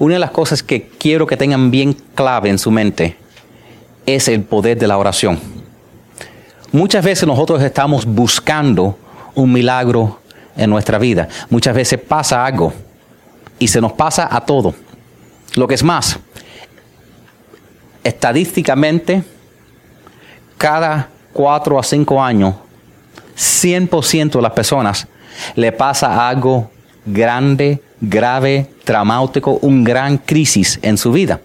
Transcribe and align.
una 0.00 0.14
de 0.14 0.20
las 0.20 0.30
cosas 0.30 0.62
que 0.62 0.88
quiero 0.98 1.26
que 1.26 1.36
tengan 1.36 1.70
bien 1.70 1.92
clave 2.14 2.48
en 2.48 2.58
su 2.58 2.70
mente 2.70 3.16
es 4.06 4.28
el 4.28 4.42
poder 4.42 4.78
de 4.78 4.88
la 4.88 4.96
oración. 4.96 5.38
Muchas 6.72 7.04
veces 7.04 7.28
nosotros 7.28 7.62
estamos 7.62 8.06
buscando 8.06 8.98
un 9.34 9.52
milagro 9.52 10.18
en 10.56 10.70
nuestra 10.70 10.98
vida. 10.98 11.28
Muchas 11.50 11.76
veces 11.76 12.00
pasa 12.00 12.44
algo 12.44 12.72
y 13.58 13.68
se 13.68 13.80
nos 13.80 13.92
pasa 13.92 14.26
a 14.34 14.40
todo. 14.40 14.74
Lo 15.54 15.68
que 15.68 15.74
es 15.74 15.82
más, 15.82 16.18
estadísticamente, 18.02 19.22
cada 20.56 21.10
cuatro 21.34 21.78
a 21.78 21.82
cinco 21.82 22.22
años, 22.22 22.54
100% 23.36 24.30
de 24.32 24.42
las 24.42 24.52
personas 24.52 25.06
le 25.54 25.72
pasa 25.72 26.26
algo 26.26 26.70
grande, 27.04 27.82
grave, 28.00 28.66
traumático, 28.84 29.58
un 29.62 29.84
gran 29.84 30.18
crisis 30.18 30.78
en 30.82 30.96
su 30.96 31.12
vida. 31.12 31.40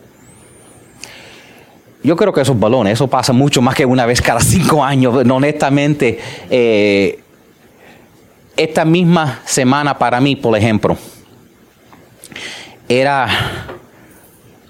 Yo 2.03 2.15
creo 2.15 2.31
que 2.31 2.41
esos 2.41 2.59
balones, 2.59 2.93
eso 2.93 3.07
pasa 3.07 3.33
mucho 3.33 3.61
más 3.61 3.73
que 3.73 3.85
una 3.85 4.05
vez 4.05 4.21
cada 4.21 4.39
cinco 4.39 4.83
años. 4.83 5.15
Honestamente, 5.15 6.19
eh, 6.49 7.19
esta 8.55 8.85
misma 8.85 9.41
semana 9.45 9.97
para 9.97 10.21
mí, 10.21 10.35
por 10.35 10.55
ejemplo, 10.55 10.97
era, 12.87 13.27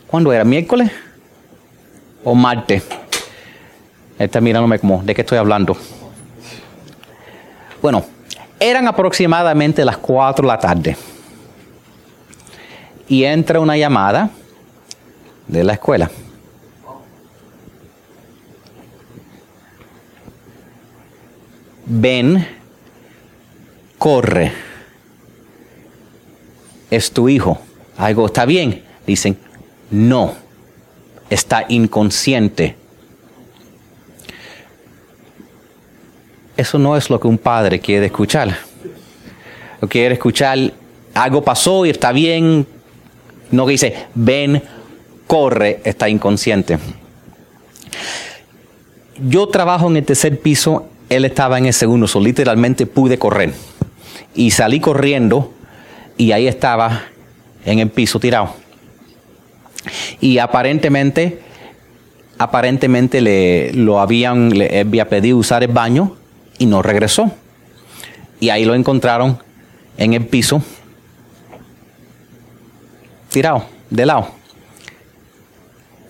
¿cuándo 0.07 0.31
era? 0.31 0.43
¿Miércoles 0.45 0.89
o 2.23 2.33
martes? 2.33 2.83
Está 4.17 4.39
mirándome 4.39 4.79
como, 4.79 5.03
¿de 5.03 5.13
qué 5.13 5.21
estoy 5.21 5.37
hablando? 5.37 5.75
Bueno, 7.81 8.05
eran 8.59 8.87
aproximadamente 8.87 9.83
las 9.83 9.97
4 9.97 10.41
de 10.41 10.47
la 10.47 10.59
tarde. 10.59 10.97
Y 13.07 13.23
entra 13.23 13.59
una 13.59 13.77
llamada 13.77 14.29
de 15.47 15.63
la 15.63 15.73
escuela. 15.73 16.09
Ven, 21.85 22.47
corre. 23.97 24.51
Es 26.89 27.11
tu 27.11 27.29
hijo. 27.29 27.59
Algo 27.97 28.25
está 28.25 28.45
bien. 28.45 28.83
Dicen, 29.05 29.37
no, 29.91 30.33
está 31.29 31.65
inconsciente 31.69 32.75
Eso 36.57 36.79
no 36.79 36.95
es 36.95 37.09
lo 37.09 37.19
que 37.19 37.27
un 37.27 37.37
padre 37.37 37.79
quiere 37.79 38.05
escuchar. 38.05 38.57
Lo 39.81 39.89
quiere 39.89 40.13
escuchar, 40.13 40.57
algo 41.13 41.43
pasó 41.43 41.85
y 41.85 41.89
está 41.89 42.13
bien. 42.13 42.65
No 43.51 43.65
que 43.65 43.73
dice, 43.73 44.07
ven, 44.15 44.61
corre, 45.27 45.81
está 45.83 46.09
inconsciente. 46.09 46.77
Yo 49.27 49.47
trabajo 49.47 49.87
en 49.87 49.97
el 49.97 50.05
tercer 50.05 50.39
piso, 50.39 50.89
él 51.09 51.25
estaba 51.25 51.57
en 51.57 51.67
el 51.67 51.73
segundo, 51.73 52.07
so 52.07 52.19
literalmente 52.19 52.85
pude 52.85 53.17
correr. 53.17 53.53
Y 54.33 54.51
salí 54.51 54.79
corriendo 54.79 55.53
y 56.17 56.31
ahí 56.31 56.47
estaba 56.47 57.03
en 57.65 57.79
el 57.79 57.89
piso 57.89 58.19
tirado. 58.19 58.53
Y 60.19 60.39
aparentemente, 60.39 61.39
aparentemente 62.37 63.21
le 63.21 63.73
lo 63.73 63.99
habían, 63.99 64.49
le 64.49 64.81
había 64.81 65.07
pedido 65.07 65.37
usar 65.37 65.63
el 65.63 65.71
baño 65.71 66.15
y 66.57 66.65
no 66.65 66.81
regresó. 66.81 67.31
Y 68.39 68.49
ahí 68.49 68.65
lo 68.65 68.75
encontraron 68.75 69.39
en 69.97 70.13
el 70.13 70.25
piso, 70.25 70.61
tirado, 73.35 73.65
de 73.89 74.05
lado. 74.05 74.29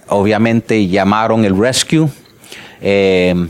Obviamente 0.09 0.87
llamaron 0.87 1.43
el 1.43 1.57
rescue. 1.57 2.07
Eh, 2.81 3.47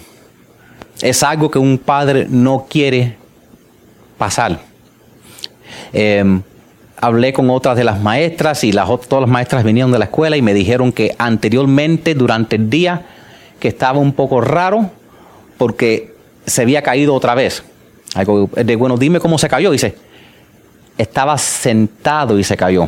es 1.01 1.23
algo 1.23 1.51
que 1.51 1.59
un 1.59 1.77
padre 1.77 2.25
no 2.29 2.67
quiere 2.69 3.17
pasar. 4.17 4.61
Eh, 5.91 6.39
hablé 7.01 7.33
con 7.33 7.49
otras 7.49 7.75
de 7.75 7.83
las 7.83 7.99
maestras 7.99 8.63
y 8.63 8.71
las, 8.71 8.87
todas 9.09 9.23
las 9.23 9.29
maestras 9.29 9.65
vinieron 9.65 9.91
de 9.91 9.99
la 9.99 10.05
escuela 10.05 10.37
y 10.37 10.41
me 10.41 10.53
dijeron 10.53 10.93
que 10.93 11.13
anteriormente, 11.17 12.15
durante 12.15 12.55
el 12.55 12.69
día, 12.69 13.05
que 13.59 13.67
estaba 13.67 13.99
un 13.99 14.13
poco 14.13 14.39
raro 14.39 14.89
porque 15.57 16.15
se 16.45 16.61
había 16.61 16.81
caído 16.81 17.13
otra 17.13 17.35
vez. 17.35 17.61
Algo 18.13 18.49
de, 18.55 18.75
bueno, 18.77 18.95
dime 18.95 19.19
cómo 19.19 19.37
se 19.37 19.49
cayó. 19.49 19.69
Dice, 19.71 19.97
estaba 20.97 21.37
sentado 21.37 22.39
y 22.39 22.45
se 22.45 22.55
cayó. 22.55 22.87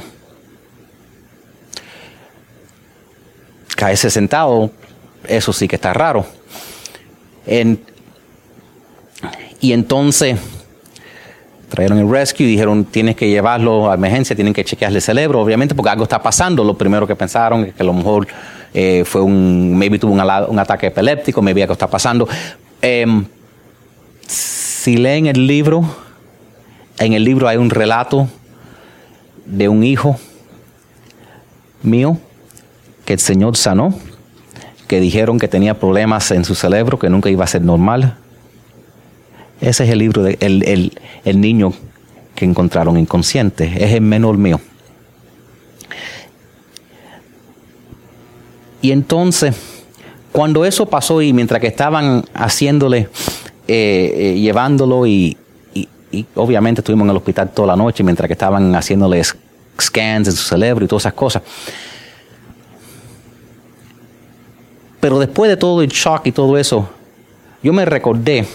Caerse 3.77 4.09
sentado, 4.09 4.71
eso 5.27 5.53
sí 5.53 5.67
que 5.67 5.75
está 5.75 5.93
raro. 5.93 6.25
y 9.61 9.71
entonces 9.71 10.39
trajeron 11.69 11.99
el 11.99 12.09
rescue 12.09 12.45
y 12.47 12.49
dijeron, 12.49 12.85
tienes 12.85 13.15
que 13.15 13.29
llevarlo 13.29 13.91
a 13.91 13.93
emergencia, 13.93 14.35
tienen 14.35 14.51
que 14.51 14.65
chequearle 14.65 14.97
el 14.97 15.03
cerebro, 15.03 15.41
obviamente, 15.41 15.75
porque 15.75 15.91
algo 15.91 16.03
está 16.03 16.23
pasando. 16.23 16.63
Lo 16.63 16.75
primero 16.75 17.05
que 17.05 17.15
pensaron 17.15 17.65
es 17.65 17.75
que 17.75 17.83
a 17.83 17.85
lo 17.85 17.93
mejor 17.93 18.27
eh, 18.73 19.03
fue 19.05 19.21
un, 19.21 19.77
maybe 19.77 19.99
tuvo 19.99 20.13
un, 20.13 20.59
ataque 20.59 20.87
epiléptico, 20.87 21.39
maybe 21.43 21.61
algo 21.61 21.73
está 21.73 21.87
pasando. 21.87 22.27
Em, 22.81 23.25
si 24.25 24.97
leen 24.97 25.27
el 25.27 25.45
libro, 25.45 25.83
en 26.97 27.13
el 27.13 27.23
libro 27.23 27.47
hay 27.47 27.57
un 27.57 27.69
relato 27.69 28.27
de 29.45 29.69
un 29.69 29.83
hijo 29.83 30.17
mío 31.83 32.17
que 33.07 33.13
el 33.13 33.19
Señor 33.19 33.55
sanó, 33.55 33.93
que 34.89 34.99
dijeron 34.99 35.39
que 35.39 35.47
tenía 35.47 35.79
problemas 35.79 36.29
en 36.31 36.43
su 36.43 36.55
cerebro, 36.55 36.99
que 36.99 37.09
nunca 37.09 37.29
iba 37.29 37.45
a 37.45 37.47
ser 37.47 37.61
normal. 37.61 38.17
Ese 39.61 39.85
es 39.85 39.89
el 39.91 39.99
libro 39.99 40.23
de 40.23 40.37
el, 40.41 41.39
niño 41.39 41.71
que 42.35 42.43
encontraron 42.43 42.97
inconsciente, 42.99 43.71
es 43.81 43.93
el 43.93 44.01
menor 44.01 44.37
mío. 44.37 44.59
Y 48.81 48.91
entonces, 48.91 49.55
cuando 50.33 50.65
eso 50.65 50.85
pasó 50.85 51.21
y 51.21 51.31
mientras 51.31 51.61
que 51.61 51.67
estaban 51.67 52.25
haciéndole 52.33 53.07
eh, 53.69 54.13
eh, 54.17 54.37
llevándolo 54.37 55.07
y, 55.07 55.37
obviamente 56.35 56.81
estuvimos 56.81 57.05
en 57.05 57.11
el 57.11 57.17
hospital 57.17 57.51
toda 57.53 57.69
la 57.69 57.75
noche 57.77 58.03
mientras 58.03 58.27
que 58.27 58.33
estaban 58.33 58.75
haciéndoles 58.75 59.33
scans 59.79 60.27
en 60.27 60.33
su 60.33 60.43
cerebro 60.43 60.83
y 60.83 60.89
todas 60.89 61.03
esas 61.03 61.13
cosas. 61.13 61.41
Pero 65.07 65.19
después 65.19 65.49
de 65.49 65.55
todo 65.55 65.81
el 65.81 65.87
shock 65.87 66.27
y 66.27 66.33
todo 66.33 66.57
eso, 66.57 66.89
yo 67.63 67.71
me 67.71 67.85
recordé 67.85 68.45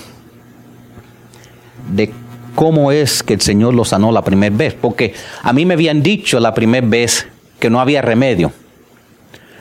de 1.95 2.13
cómo 2.55 2.93
es 2.93 3.23
que 3.23 3.33
el 3.33 3.41
Señor 3.41 3.73
lo 3.73 3.87
sanó 3.87 4.13
la 4.13 4.23
primera 4.23 4.55
vez, 4.55 4.75
porque 4.75 5.15
a 5.43 5.55
mí 5.55 5.65
me 5.65 5.73
habían 5.73 6.03
dicho 6.03 6.39
la 6.41 6.53
primera 6.53 6.87
vez 6.87 7.27
que 7.59 7.71
no 7.71 7.81
había 7.81 8.03
remedio. 8.03 8.53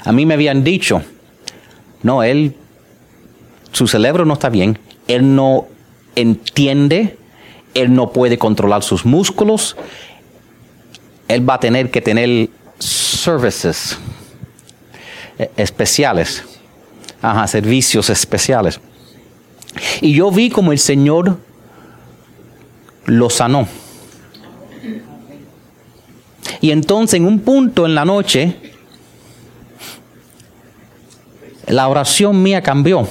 A 0.04 0.12
mí 0.12 0.26
me 0.26 0.34
habían 0.34 0.66
dicho, 0.66 1.02
no, 2.04 2.24
él, 2.24 2.58
su 3.72 3.88
cerebro 3.88 4.26
no 4.26 4.34
está 4.34 4.50
bien, 4.50 4.78
él 5.08 5.34
no 5.34 5.68
entiende, 6.18 7.16
él 7.74 7.94
no 7.94 8.12
puede 8.12 8.38
controlar 8.38 8.84
sus 8.84 9.06
músculos, 9.06 9.78
él 11.30 11.50
va 11.50 11.54
a 11.54 11.60
tener 11.62 11.90
que 11.90 12.02
tener 12.02 12.50
services 12.80 13.98
eh, 15.40 15.50
especiales, 15.56 16.44
ajá, 17.22 17.48
servicios 17.48 18.10
especiales. 18.10 18.80
Y 20.02 20.14
yo 20.14 20.32
vi 20.32 20.50
como 20.50 20.72
el 20.72 20.80
Señor 20.80 21.38
lo 23.06 23.30
sanó. 23.30 23.68
Y 26.60 26.72
entonces 26.72 27.20
en 27.20 27.26
un 27.26 27.40
punto 27.40 27.86
en 27.86 27.96
la 27.96 28.06
noche, 28.06 28.56
la 31.68 31.88
oración 31.88 32.42
mía 32.42 32.62
cambió. 32.62 33.08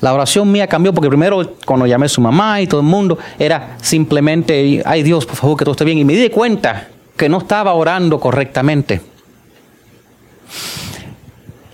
La 0.00 0.12
oración 0.12 0.50
mía 0.50 0.66
cambió 0.66 0.92
porque 0.92 1.08
primero 1.08 1.54
cuando 1.64 1.86
llamé 1.86 2.06
a 2.06 2.08
su 2.08 2.20
mamá 2.20 2.60
y 2.60 2.66
todo 2.66 2.80
el 2.80 2.86
mundo 2.86 3.18
era 3.38 3.76
simplemente, 3.80 4.82
ay 4.84 5.02
Dios, 5.04 5.24
por 5.24 5.36
favor 5.36 5.56
que 5.56 5.64
todo 5.64 5.72
esté 5.72 5.84
bien. 5.84 5.98
Y 5.98 6.04
me 6.04 6.14
di 6.14 6.28
cuenta 6.28 6.88
que 7.16 7.28
no 7.28 7.38
estaba 7.38 7.72
orando 7.74 8.18
correctamente. 8.18 9.11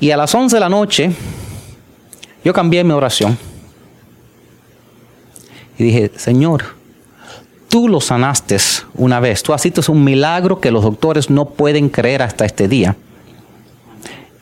Y 0.00 0.10
a 0.10 0.16
las 0.16 0.34
11 0.34 0.56
de 0.56 0.60
la 0.60 0.68
noche 0.68 1.10
yo 2.44 2.52
cambié 2.52 2.84
mi 2.84 2.92
oración. 2.92 3.36
Y 5.78 5.84
dije, 5.84 6.12
Señor, 6.16 6.64
tú 7.68 7.88
lo 7.88 8.00
sanaste 8.00 8.56
una 8.94 9.20
vez. 9.20 9.42
Tú 9.42 9.52
hecho 9.52 9.88
un 9.88 10.04
milagro 10.04 10.60
que 10.60 10.70
los 10.70 10.82
doctores 10.82 11.30
no 11.30 11.46
pueden 11.46 11.88
creer 11.88 12.22
hasta 12.22 12.44
este 12.44 12.68
día. 12.68 12.96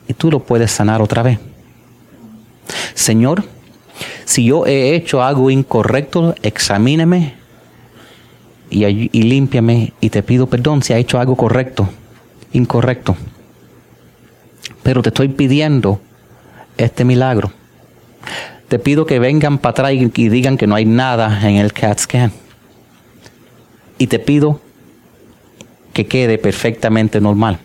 Y 0.09 0.15
tú 0.15 0.31
lo 0.31 0.41
puedes 0.41 0.71
sanar 0.71 1.03
otra 1.03 1.23
vez. 1.23 1.39
Señor, 2.95 3.45
si 4.25 4.45
yo 4.45 4.67
he 4.67 4.95
hecho 4.95 5.23
algo 5.23 5.51
incorrecto, 5.51 6.35
examíneme 6.43 7.35
y, 8.71 8.85
y 8.85 9.23
límpiame 9.23 9.93
y 10.01 10.11
te 10.11 10.23
pido 10.23 10.47
perdón 10.49 10.83
si 10.83 10.93
ha 10.93 10.99
hecho 10.99 11.19
algo 11.19 11.37
correcto, 11.37 11.89
incorrecto. 12.53 13.17
Pero 14.87 15.03
te 15.03 15.09
estoy 15.09 15.27
pidiendo 15.27 16.01
este 16.77 17.05
milagro. 17.05 17.51
Te 18.69 18.79
pido 18.79 19.05
que 19.05 19.19
vengan 19.19 19.59
para 19.59 19.73
atrás 19.73 19.93
y 19.95 20.29
digan 20.29 20.57
que 20.57 20.69
no 20.69 20.77
hay 20.77 20.85
nada 20.85 21.41
en 21.43 21.57
el 21.57 21.73
CAT 21.73 21.99
scan. 21.99 22.33
Y 23.99 24.07
te 24.07 24.21
pido 24.21 24.61
que 25.93 26.07
quede 26.07 26.39
perfectamente 26.39 27.21
normal. 27.21 27.59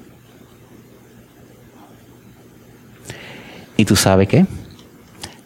¿Y 3.77 3.85
tú 3.85 3.95
sabes 3.95 4.27
qué? 4.27 4.47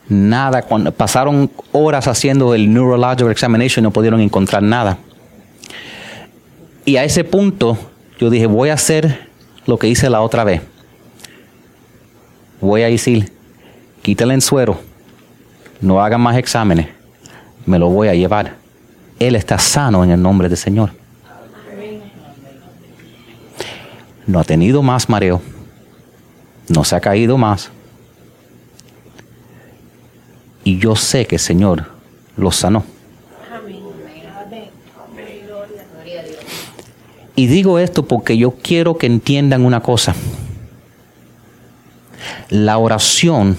Nada, 0.07 0.61
cuando 0.61 0.93
pasaron 0.93 1.51
horas 1.73 2.07
haciendo 2.07 2.55
el 2.55 2.73
neurological 2.73 3.31
examination 3.31 3.83
no 3.83 3.91
pudieron 3.91 4.21
encontrar 4.21 4.63
nada. 4.63 4.97
Y 6.85 6.95
a 6.95 7.03
ese 7.03 7.25
punto 7.25 7.77
yo 8.17 8.29
dije, 8.29 8.45
voy 8.45 8.69
a 8.69 8.75
hacer 8.75 9.27
lo 9.65 9.77
que 9.77 9.89
hice 9.89 10.09
la 10.09 10.21
otra 10.21 10.45
vez. 10.45 10.61
Voy 12.61 12.83
a 12.83 12.87
decir, 12.87 13.31
quítale 14.01 14.33
el 14.33 14.41
suero, 14.41 14.79
no 15.81 16.01
hagan 16.01 16.21
más 16.21 16.37
exámenes, 16.37 16.87
me 17.65 17.77
lo 17.77 17.89
voy 17.89 18.07
a 18.07 18.13
llevar. 18.13 18.55
Él 19.19 19.35
está 19.35 19.57
sano 19.59 20.03
en 20.03 20.11
el 20.11 20.21
nombre 20.21 20.49
del 20.49 20.57
Señor. 20.57 20.91
No 24.27 24.39
ha 24.39 24.43
tenido 24.43 24.81
más 24.81 25.09
mareo, 25.09 25.41
no 26.69 26.83
se 26.83 26.95
ha 26.95 27.01
caído 27.01 27.37
más. 27.37 27.69
Y 30.63 30.79
yo 30.79 30.95
sé 30.95 31.27
que 31.27 31.35
el 31.35 31.41
Señor 31.41 31.85
lo 32.35 32.51
sanó. 32.51 32.83
Y 37.35 37.47
digo 37.47 37.79
esto 37.79 38.07
porque 38.07 38.37
yo 38.37 38.51
quiero 38.51 38.97
que 38.97 39.07
entiendan 39.07 39.65
una 39.65 39.81
cosa. 39.81 40.15
La 42.49 42.77
oración 42.77 43.57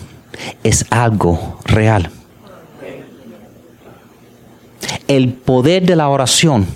es 0.62 0.86
algo 0.90 1.60
real. 1.64 2.10
El 5.08 5.32
poder 5.32 5.84
de 5.84 5.96
la 5.96 6.08
oración 6.08 6.66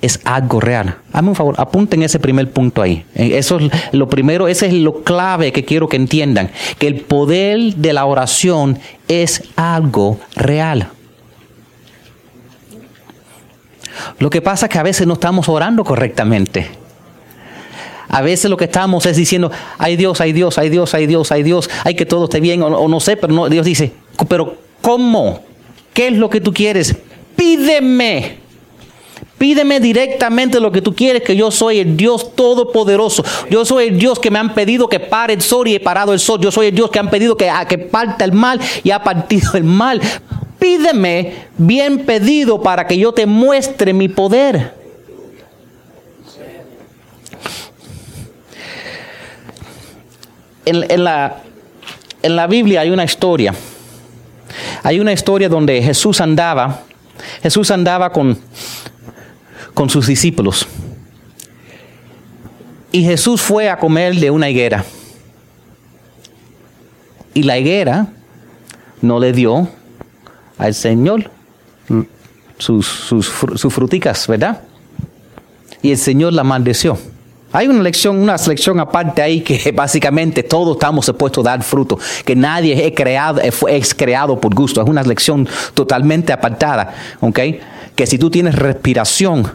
es 0.00 0.20
algo 0.24 0.60
real. 0.60 0.96
Hazme 1.12 1.30
un 1.30 1.34
favor, 1.34 1.54
apunten 1.58 2.02
ese 2.02 2.18
primer 2.18 2.50
punto 2.50 2.82
ahí. 2.82 3.04
Eh, 3.14 3.32
eso 3.34 3.58
es 3.58 3.70
lo 3.92 4.08
primero, 4.08 4.48
ese 4.48 4.66
es 4.66 4.74
lo 4.74 5.02
clave 5.02 5.52
que 5.52 5.64
quiero 5.64 5.88
que 5.88 5.96
entiendan, 5.96 6.50
que 6.78 6.86
el 6.86 7.00
poder 7.00 7.74
de 7.76 7.92
la 7.92 8.04
oración 8.04 8.78
es 9.08 9.42
algo 9.56 10.20
real. 10.36 10.88
Lo 14.18 14.30
que 14.30 14.40
pasa 14.40 14.66
es 14.66 14.72
que 14.72 14.78
a 14.78 14.82
veces 14.82 15.06
no 15.06 15.14
estamos 15.14 15.48
orando 15.48 15.84
correctamente. 15.84 16.81
A 18.08 18.22
veces 18.22 18.50
lo 18.50 18.56
que 18.56 18.64
estamos 18.64 19.06
es 19.06 19.16
diciendo, 19.16 19.50
ay 19.78 19.96
Dios, 19.96 20.20
ay 20.20 20.32
Dios, 20.32 20.58
ay 20.58 20.68
Dios, 20.68 20.94
ay 20.94 21.06
Dios, 21.06 21.32
ay 21.32 21.42
Dios, 21.42 21.70
ay 21.84 21.94
que 21.94 22.06
todo 22.06 22.24
esté 22.24 22.40
bien, 22.40 22.62
o, 22.62 22.88
no 22.88 23.00
sé, 23.00 23.16
pero 23.16 23.32
no, 23.32 23.48
Dios 23.48 23.64
dice, 23.64 23.92
pero 24.28 24.56
¿cómo? 24.80 25.40
¿Qué 25.94 26.08
es 26.08 26.14
lo 26.14 26.30
que 26.30 26.40
tú 26.40 26.52
quieres? 26.52 26.96
Pídeme. 27.36 28.40
Pídeme 29.38 29.80
directamente 29.80 30.60
lo 30.60 30.70
que 30.70 30.82
tú 30.82 30.94
quieres, 30.94 31.22
que 31.22 31.34
yo 31.34 31.50
soy 31.50 31.80
el 31.80 31.96
Dios 31.96 32.36
todopoderoso. 32.36 33.24
Yo 33.50 33.64
soy 33.64 33.88
el 33.88 33.98
Dios 33.98 34.20
que 34.20 34.30
me 34.30 34.38
han 34.38 34.54
pedido 34.54 34.88
que 34.88 35.00
pare 35.00 35.34
el 35.34 35.42
sol 35.42 35.66
y 35.66 35.74
he 35.74 35.80
parado 35.80 36.12
el 36.12 36.20
sol. 36.20 36.40
Yo 36.40 36.52
soy 36.52 36.68
el 36.68 36.74
Dios 36.74 36.90
que 36.90 37.00
han 37.00 37.10
pedido 37.10 37.36
que, 37.36 37.50
que 37.68 37.78
parta 37.78 38.24
el 38.24 38.32
mal 38.32 38.60
y 38.84 38.92
ha 38.92 39.02
partido 39.02 39.54
el 39.54 39.64
mal 39.64 40.00
pídeme 40.62 41.48
bien 41.58 42.06
pedido 42.06 42.62
para 42.62 42.86
que 42.86 42.96
yo 42.96 43.12
te 43.12 43.26
muestre 43.26 43.92
mi 43.92 44.08
poder. 44.08 44.81
En, 50.64 51.04
la, 51.04 52.46
Biblia 52.46 52.82
hay 52.82 52.90
una 52.90 53.04
historia. 53.04 53.54
Hay 54.82 55.00
una 55.00 55.12
historia 55.12 55.48
donde 55.48 55.82
Jesús 55.82 56.20
andaba, 56.20 56.82
Jesús 57.42 57.70
andaba 57.70 58.12
con, 58.12 58.38
sus 59.88 60.06
discípulos. 60.06 60.66
Y 62.92 63.04
Jesús 63.04 63.40
fue 63.40 63.70
a 63.70 63.78
comer 63.78 64.14
de 64.16 64.30
una 64.30 64.50
higuera. 64.50 64.84
Y 67.34 67.42
la 67.44 67.58
higuera 67.58 68.08
no 69.00 69.18
le 69.18 69.32
dio 69.32 69.68
al 70.58 70.74
Señor 70.74 71.30
sus, 72.58 72.86
sus, 72.86 73.74
fruticas, 73.74 74.28
¿verdad? 74.28 74.62
Y 75.80 75.90
el 75.90 75.98
Señor 75.98 76.34
la 76.34 76.44
maldició. 76.44 76.98
Hay 77.52 77.68
una 77.68 77.82
lección, 77.82 78.18
una 78.18 78.36
lección 78.36 78.80
aparte 78.80 79.20
ahí 79.20 79.42
que 79.42 79.72
básicamente 79.76 80.42
todos 80.42 80.76
estamos 80.76 81.04
supuestos 81.04 81.46
a 81.46 81.50
dar 81.50 81.62
fruto, 81.62 81.98
que 82.24 82.34
nadie 82.34 82.86
es 82.86 82.94
creado, 82.94 83.40
es 83.40 83.94
creado 83.94 84.40
por 84.40 84.54
gusto. 84.54 84.82
Es 84.82 84.88
una 84.88 85.02
lección 85.02 85.46
totalmente 85.74 86.32
apartada, 86.32 86.94
¿ok? 87.20 87.38
Que 87.94 88.06
si 88.06 88.18
tú 88.18 88.30
tienes 88.30 88.54
respiración, 88.54 89.52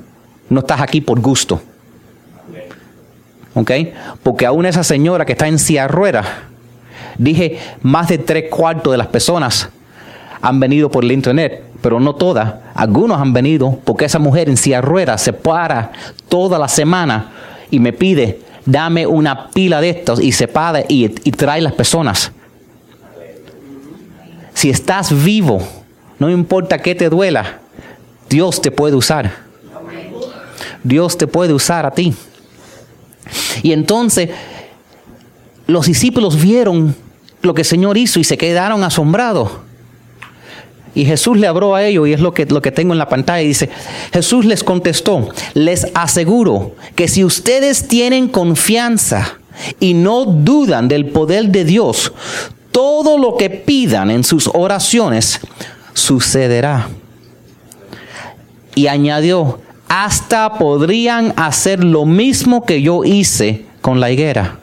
no 0.50 0.60
estás 0.60 0.82
aquí 0.82 1.02
por 1.02 1.20
gusto. 1.20 1.60
¿Ok? 3.56 3.72
Porque 4.22 4.46
aún 4.46 4.68
esa 4.68 4.84
señora 4.84 5.26
que 5.26 5.32
está 5.32 5.48
en 5.48 5.58
silla 5.58 5.88
rueda, 5.88 6.24
dije, 7.18 7.58
más 7.82 8.08
de 8.08 8.20
tres 8.20 8.52
cuartos 8.52 8.92
de 8.92 8.98
las 8.98 9.08
personas 9.08 9.70
han 10.40 10.60
venido 10.60 10.92
por 10.92 11.04
el 11.04 11.12
internet, 11.12 11.64
pero 11.82 12.00
no 12.00 12.14
todas. 12.14 12.54
Algunos 12.76 13.20
han 13.20 13.34
venido 13.34 13.80
porque 13.84 14.06
esa 14.06 14.20
mujer 14.20 14.50
en 14.50 14.58
silla 14.58 14.82
rueda 14.82 15.18
se 15.18 15.34
para 15.34 15.92
toda 16.30 16.60
la 16.60 16.68
semana 16.68 17.32
y 17.72 17.80
me 17.80 17.94
pide, 17.94 18.40
dame 18.66 19.06
una 19.08 19.50
pila 19.50 19.82
de 19.82 19.90
estos 19.90 20.22
y 20.22 20.32
se 20.32 20.48
para 20.48 20.82
y, 20.82 21.06
y 21.24 21.32
trae 21.32 21.62
las 21.62 21.74
personas. 21.74 22.32
Si 24.54 24.70
estás 24.70 25.24
vivo, 25.24 25.62
no 26.20 26.30
importa 26.30 26.80
qué 26.80 26.96
te 26.96 27.10
duela, 27.10 27.60
Dios 28.30 28.62
te 28.62 28.72
puede 28.72 28.96
usar. 28.96 29.32
Dios 30.84 31.18
te 31.18 31.28
puede 31.28 31.54
usar 31.54 31.86
a 31.86 31.92
ti. 31.92 32.14
Y 33.62 33.72
entonces 33.72 34.30
los 35.68 35.86
discípulos 35.86 36.42
vieron 36.42 36.96
lo 37.42 37.54
que 37.54 37.62
el 37.62 37.68
Señor 37.68 37.98
hizo 37.98 38.20
y 38.20 38.24
se 38.24 38.38
quedaron 38.38 38.84
asombrados. 38.84 39.52
Y 40.98 41.06
Jesús 41.06 41.38
le 41.38 41.46
habló 41.46 41.76
a 41.76 41.84
ellos, 41.84 42.08
y 42.08 42.14
es 42.14 42.20
lo 42.20 42.34
que, 42.34 42.48
lo 42.48 42.60
que 42.60 42.72
tengo 42.72 42.92
en 42.92 42.98
la 42.98 43.08
pantalla, 43.08 43.44
y 43.44 43.50
dice, 43.50 43.70
Jesús 44.12 44.46
les 44.46 44.64
contestó, 44.64 45.30
les 45.54 45.86
aseguro 45.94 46.76
que 46.96 47.08
si 47.08 47.24
ustedes 47.24 47.88
tienen 47.88 48.28
confianza 48.28 49.38
y 49.80 49.94
no 49.94 50.26
dudan 50.26 50.88
del 50.88 51.06
poder 51.06 51.50
de 51.50 51.66
Dios, 51.66 52.12
todo 52.72 53.20
lo 53.20 53.38
que 53.38 53.52
pidan 53.52 54.10
en 54.10 54.24
sus 54.24 54.50
oraciones 54.52 55.40
sucederá. 55.94 56.90
Y 58.74 58.88
añadió, 58.88 59.60
hasta 59.88 60.58
podrían 60.58 61.32
hacer 61.38 61.84
lo 61.84 62.06
mismo 62.06 62.66
que 62.66 62.82
yo 62.82 63.04
hice 63.04 63.66
con 63.82 64.00
la 64.00 64.10
higuera. 64.10 64.58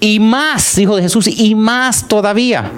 Y 0.00 0.18
más, 0.18 0.76
hijo 0.78 0.96
de 0.96 1.02
Jesús, 1.02 1.28
y 1.28 1.54
más 1.54 2.08
todavía 2.08 2.72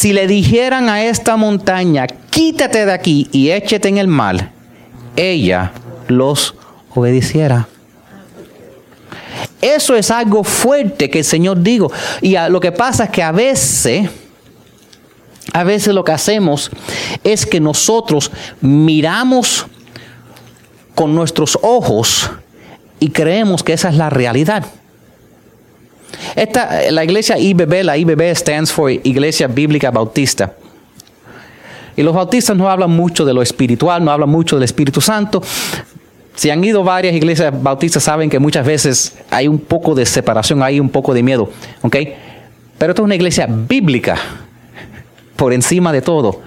si 0.00 0.14
le 0.14 0.26
dijeran 0.26 0.88
a 0.88 1.04
esta 1.04 1.36
montaña, 1.36 2.06
quítate 2.06 2.86
de 2.86 2.92
aquí 2.92 3.28
y 3.32 3.50
échete 3.50 3.86
en 3.86 3.98
el 3.98 4.06
mal, 4.06 4.50
ella 5.14 5.72
los 6.08 6.54
obedeciera. 6.94 7.68
Eso 9.60 9.94
es 9.94 10.10
algo 10.10 10.42
fuerte 10.42 11.10
que 11.10 11.18
el 11.18 11.24
Señor 11.26 11.62
dijo. 11.62 11.92
Y 12.22 12.34
lo 12.48 12.60
que 12.60 12.72
pasa 12.72 13.04
es 13.04 13.10
que 13.10 13.22
a 13.22 13.30
veces, 13.30 14.08
a 15.52 15.64
veces 15.64 15.92
lo 15.92 16.02
que 16.02 16.12
hacemos 16.12 16.70
es 17.22 17.44
que 17.44 17.60
nosotros 17.60 18.30
miramos 18.62 19.66
con 20.94 21.14
nuestros 21.14 21.58
ojos 21.60 22.30
y 23.00 23.10
creemos 23.10 23.62
que 23.62 23.74
esa 23.74 23.90
es 23.90 23.96
la 23.96 24.08
realidad. 24.08 24.64
Esta, 26.36 26.90
la 26.90 27.04
iglesia 27.04 27.38
IBB, 27.38 27.84
la 27.84 27.96
IBB 27.96 28.34
stands 28.34 28.72
for 28.72 28.90
Iglesia 28.90 29.46
Bíblica 29.46 29.90
Bautista. 29.90 30.54
Y 31.96 32.02
los 32.02 32.14
bautistas 32.14 32.56
no 32.56 32.70
hablan 32.70 32.90
mucho 32.90 33.24
de 33.24 33.34
lo 33.34 33.42
espiritual, 33.42 34.04
no 34.04 34.10
hablan 34.10 34.28
mucho 34.28 34.56
del 34.56 34.64
Espíritu 34.64 35.00
Santo. 35.00 35.42
Si 36.34 36.48
han 36.48 36.64
ido 36.64 36.82
varias 36.82 37.14
iglesias 37.14 37.52
bautistas, 37.62 38.02
saben 38.02 38.30
que 38.30 38.38
muchas 38.38 38.64
veces 38.64 39.18
hay 39.30 39.48
un 39.48 39.58
poco 39.58 39.94
de 39.94 40.06
separación, 40.06 40.62
hay 40.62 40.80
un 40.80 40.88
poco 40.88 41.12
de 41.12 41.22
miedo. 41.22 41.50
Pero 41.82 42.92
esto 42.92 43.02
es 43.02 43.04
una 43.04 43.14
iglesia 43.14 43.46
bíblica, 43.46 44.16
por 45.36 45.52
encima 45.52 45.92
de 45.92 46.00
todo. 46.00 46.40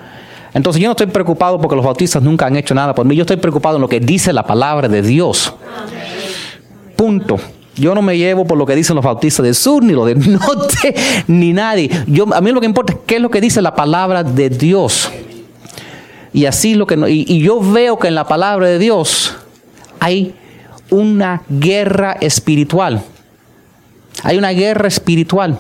Entonces 0.54 0.82
yo 0.82 0.88
no 0.88 0.92
estoy 0.92 1.08
preocupado 1.08 1.60
porque 1.60 1.76
los 1.76 1.86
bautistas 1.86 2.24
nunca 2.24 2.46
han 2.46 2.56
hecho 2.56 2.74
nada 2.74 2.96
por 2.96 3.06
mí. 3.06 3.16
Yo 3.16 3.22
estoy 3.22 3.38
preocupado 3.38 3.76
en 3.78 3.82
lo 3.82 3.90
que 3.90 4.00
dice 4.00 4.34
la 4.34 4.46
palabra 4.46 4.88
de 4.88 5.02
Dios. 5.02 5.54
Punto. 6.96 7.40
Yo 7.76 7.96
no 7.96 8.02
me 8.02 8.18
llevo 8.18 8.46
por 8.46 8.58
lo 8.58 8.66
que 8.66 8.76
dicen 8.76 8.96
los 8.96 9.04
bautistas 9.04 9.44
del 9.44 9.56
sur, 9.56 9.84
ni 9.84 9.94
lo 9.94 10.06
del 10.06 10.32
norte, 10.34 10.96
ni 11.28 11.54
nadie. 11.54 11.90
Yo, 12.08 12.26
a 12.34 12.42
mí 12.42 12.52
lo 12.52 12.60
que 12.60 12.68
importa 12.68 12.94
es 12.94 13.00
qué 13.06 13.16
es 13.16 13.22
lo 13.22 13.32
que 13.32 13.42
dice 13.42 13.62
la 13.62 13.76
palabra 13.76 14.24
de 14.24 14.50
Dios. 14.50 15.10
Y 16.34 16.46
así 16.46 16.76
lo 16.76 16.88
que 16.88 16.98
no, 16.98 17.08
y 17.08 17.40
yo 17.40 17.60
veo 17.60 18.00
que 18.00 18.08
en 18.08 18.16
la 18.16 18.28
palabra 18.28 18.68
de 18.68 18.80
Dios 18.80 19.36
hay 20.00 20.34
una 20.90 21.44
guerra 21.50 22.14
espiritual. 22.14 23.04
Hay 24.24 24.38
una 24.38 24.52
guerra 24.52 24.88
espiritual. 24.88 25.60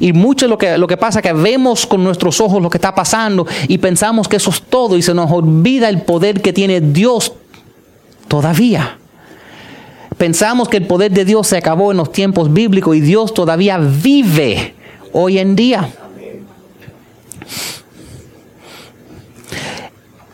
Y 0.00 0.12
mucho 0.12 0.48
lo 0.48 0.58
que, 0.58 0.76
lo 0.78 0.86
que 0.86 0.96
pasa 0.96 1.20
es 1.20 1.22
que 1.22 1.32
vemos 1.32 1.86
con 1.86 2.02
nuestros 2.02 2.40
ojos 2.40 2.62
lo 2.62 2.70
que 2.70 2.78
está 2.78 2.94
pasando 2.94 3.46
y 3.68 3.78
pensamos 3.78 4.28
que 4.28 4.36
eso 4.36 4.50
es 4.50 4.62
todo 4.62 4.96
y 4.96 5.02
se 5.02 5.14
nos 5.14 5.30
olvida 5.30 5.88
el 5.88 6.02
poder 6.02 6.40
que 6.42 6.52
tiene 6.52 6.80
Dios 6.80 7.32
todavía. 8.28 8.98
Pensamos 10.22 10.68
que 10.68 10.76
el 10.76 10.86
poder 10.86 11.10
de 11.10 11.24
Dios 11.24 11.48
se 11.48 11.56
acabó 11.56 11.90
en 11.90 11.96
los 11.96 12.12
tiempos 12.12 12.52
bíblicos 12.52 12.94
y 12.94 13.00
Dios 13.00 13.34
todavía 13.34 13.78
vive 13.78 14.72
hoy 15.12 15.40
en 15.40 15.56
día. 15.56 15.88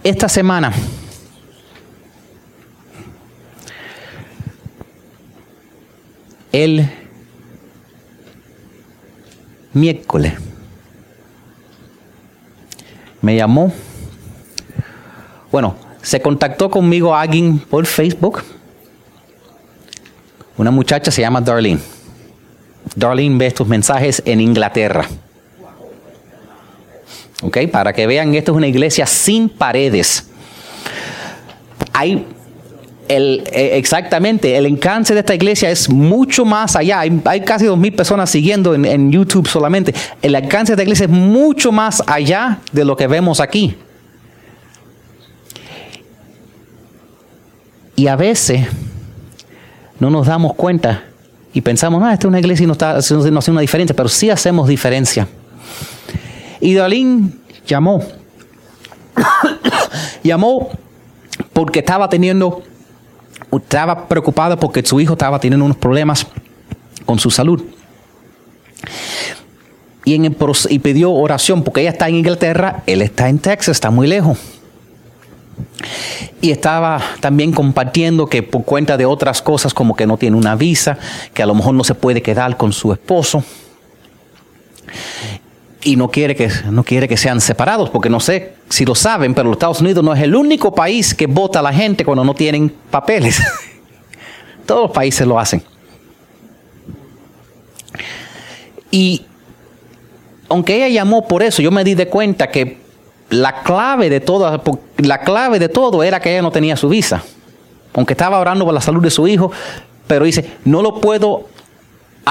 Esta 0.04 0.28
semana 0.28 0.74
el 6.52 6.86
miércoles 9.72 10.34
me 13.22 13.36
llamó, 13.36 13.72
bueno, 15.50 15.76
se 16.02 16.20
contactó 16.20 16.70
conmigo 16.70 17.16
alguien 17.16 17.58
por 17.58 17.86
Facebook, 17.86 18.42
una 20.58 20.70
muchacha 20.70 21.10
se 21.10 21.22
llama 21.22 21.40
Darlene. 21.40 21.80
Darlene 22.94 23.38
ve 23.38 23.46
estos 23.46 23.66
mensajes 23.66 24.22
en 24.24 24.40
Inglaterra. 24.40 25.06
¿Ok? 27.42 27.58
Para 27.70 27.92
que 27.92 28.06
vean, 28.06 28.34
esto 28.34 28.52
es 28.52 28.56
una 28.56 28.66
iglesia 28.66 29.06
sin 29.06 29.48
paredes. 29.48 30.28
Hay 31.92 32.26
el, 33.08 33.44
eh, 33.52 33.78
exactamente, 33.78 34.56
el 34.56 34.66
encanto 34.66 35.14
de 35.14 35.20
esta 35.20 35.34
iglesia 35.34 35.70
es 35.70 35.88
mucho 35.88 36.44
más 36.44 36.76
allá. 36.76 37.00
Hay, 37.00 37.40
casi 37.40 37.64
dos 37.64 37.78
mil 37.78 37.94
personas 37.94 38.28
siguiendo 38.28 38.74
en, 38.74 38.84
en, 38.84 39.10
YouTube 39.10 39.48
solamente. 39.48 39.94
El 40.20 40.34
alcance 40.34 40.72
de 40.72 40.74
esta 40.74 40.82
iglesia 40.82 41.04
es 41.04 41.10
mucho 41.10 41.72
más 41.72 42.02
allá 42.06 42.58
de 42.72 42.84
lo 42.84 42.96
que 42.96 43.06
vemos 43.06 43.40
aquí. 43.40 43.76
Y 47.96 48.06
a 48.08 48.16
veces 48.16 48.66
no 50.00 50.10
nos 50.10 50.26
damos 50.26 50.54
cuenta 50.54 51.04
y 51.52 51.60
pensamos, 51.60 52.02
ah, 52.02 52.12
esta 52.12 52.26
es 52.26 52.28
una 52.28 52.38
iglesia 52.38 52.64
y 52.64 52.66
no, 52.66 52.72
está, 52.72 52.98
no 53.30 53.38
hace 53.38 53.50
una 53.50 53.60
diferencia, 53.60 53.96
pero 53.96 54.08
sí 54.08 54.30
hacemos 54.30 54.68
diferencia. 54.68 55.26
Y 56.60 56.74
Dalín 56.74 57.40
llamó. 57.66 58.04
llamó 60.22 60.70
porque 61.52 61.80
estaba 61.80 62.08
teniendo 62.08 62.62
estaba 63.56 64.08
preocupada 64.08 64.56
porque 64.56 64.84
su 64.84 65.00
hijo 65.00 65.14
estaba 65.14 65.38
teniendo 65.40 65.64
unos 65.64 65.78
problemas 65.78 66.26
con 67.06 67.18
su 67.18 67.30
salud. 67.30 67.62
Y, 70.04 70.14
en 70.14 70.36
y 70.70 70.78
pidió 70.78 71.12
oración 71.12 71.62
porque 71.62 71.80
ella 71.82 71.90
está 71.90 72.08
en 72.08 72.16
Inglaterra, 72.16 72.82
él 72.86 73.02
está 73.02 73.28
en 73.28 73.38
Texas, 73.38 73.76
está 73.76 73.90
muy 73.90 74.06
lejos. 74.06 74.38
Y 76.40 76.50
estaba 76.50 77.00
también 77.20 77.52
compartiendo 77.52 78.26
que 78.26 78.42
por 78.42 78.64
cuenta 78.64 78.96
de 78.96 79.06
otras 79.06 79.42
cosas 79.42 79.74
como 79.74 79.96
que 79.96 80.06
no 80.06 80.16
tiene 80.16 80.36
una 80.36 80.54
visa, 80.54 80.98
que 81.34 81.42
a 81.42 81.46
lo 81.46 81.54
mejor 81.54 81.74
no 81.74 81.84
se 81.84 81.94
puede 81.94 82.22
quedar 82.22 82.56
con 82.56 82.72
su 82.72 82.92
esposo. 82.92 83.42
Y 85.82 85.96
no 85.96 86.10
quiere 86.10 86.34
que 86.34 86.50
no 86.70 86.82
quiere 86.82 87.08
que 87.08 87.16
sean 87.16 87.40
separados 87.40 87.90
porque 87.90 88.10
no 88.10 88.20
sé 88.20 88.54
si 88.68 88.84
lo 88.84 88.94
saben 88.94 89.32
pero 89.32 89.48
los 89.48 89.56
Estados 89.56 89.80
Unidos 89.80 90.02
no 90.02 90.12
es 90.12 90.20
el 90.22 90.34
único 90.34 90.74
país 90.74 91.14
que 91.14 91.26
vota 91.26 91.60
a 91.60 91.62
la 91.62 91.72
gente 91.72 92.04
cuando 92.04 92.24
no 92.24 92.34
tienen 92.34 92.74
papeles. 92.90 93.40
Todos 94.66 94.82
los 94.82 94.90
países 94.90 95.26
lo 95.26 95.38
hacen. 95.38 95.62
Y 98.90 99.24
aunque 100.48 100.76
ella 100.76 100.88
llamó 100.88 101.28
por 101.28 101.42
eso 101.42 101.62
yo 101.62 101.70
me 101.70 101.84
di 101.84 101.94
de 101.94 102.08
cuenta 102.08 102.48
que 102.48 102.87
la 103.30 103.62
clave 103.62 104.10
de 104.10 104.20
todo 104.20 104.62
la 104.98 105.20
clave 105.20 105.58
de 105.58 105.68
todo 105.68 106.02
era 106.02 106.20
que 106.20 106.30
ella 106.30 106.42
no 106.42 106.50
tenía 106.50 106.76
su 106.76 106.88
visa 106.88 107.22
aunque 107.92 108.14
estaba 108.14 108.38
orando 108.38 108.64
por 108.64 108.74
la 108.74 108.80
salud 108.80 109.02
de 109.02 109.10
su 109.10 109.28
hijo 109.28 109.52
pero 110.06 110.24
dice 110.24 110.52
no 110.64 110.82
lo 110.82 111.00
puedo 111.00 111.46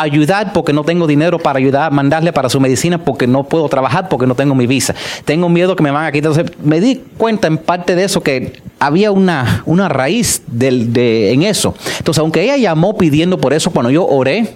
ayudar 0.02 0.54
porque 0.54 0.74
no 0.74 0.84
tengo 0.84 1.08
dinero 1.08 1.40
para 1.40 1.58
ayudar, 1.58 1.92
mandarle 1.92 2.32
para 2.32 2.50
su 2.50 2.60
medicina 2.60 3.04
porque 3.04 3.28
no 3.28 3.44
puedo 3.44 3.68
trabajar 3.68 4.10
porque 4.10 4.28
no 4.28 4.36
tengo 4.36 4.56
mi 4.56 4.68
visa. 4.68 4.96
Tengo 5.26 5.50
miedo 5.50 5.76
que 5.76 5.84
me 5.84 5.92
van 5.92 6.06
a 6.06 6.12
quitar. 6.12 6.32
Entonces 6.32 6.58
me 6.64 6.80
di 6.80 7.04
cuenta 7.18 7.48
en 7.48 7.58
parte 7.58 7.96
de 7.96 8.04
eso 8.04 8.22
que 8.22 8.62
había 8.80 9.12
una, 9.12 9.64
una 9.66 9.90
raíz 9.90 10.44
de, 10.48 11.32
en 11.32 11.44
eso. 11.44 11.76
Entonces, 11.98 12.20
aunque 12.20 12.44
ella 12.44 12.58
llamó 12.58 12.98
pidiendo 12.98 13.40
por 13.40 13.54
eso, 13.54 13.72
cuando 13.72 13.90
yo 13.90 14.06
oré, 14.06 14.54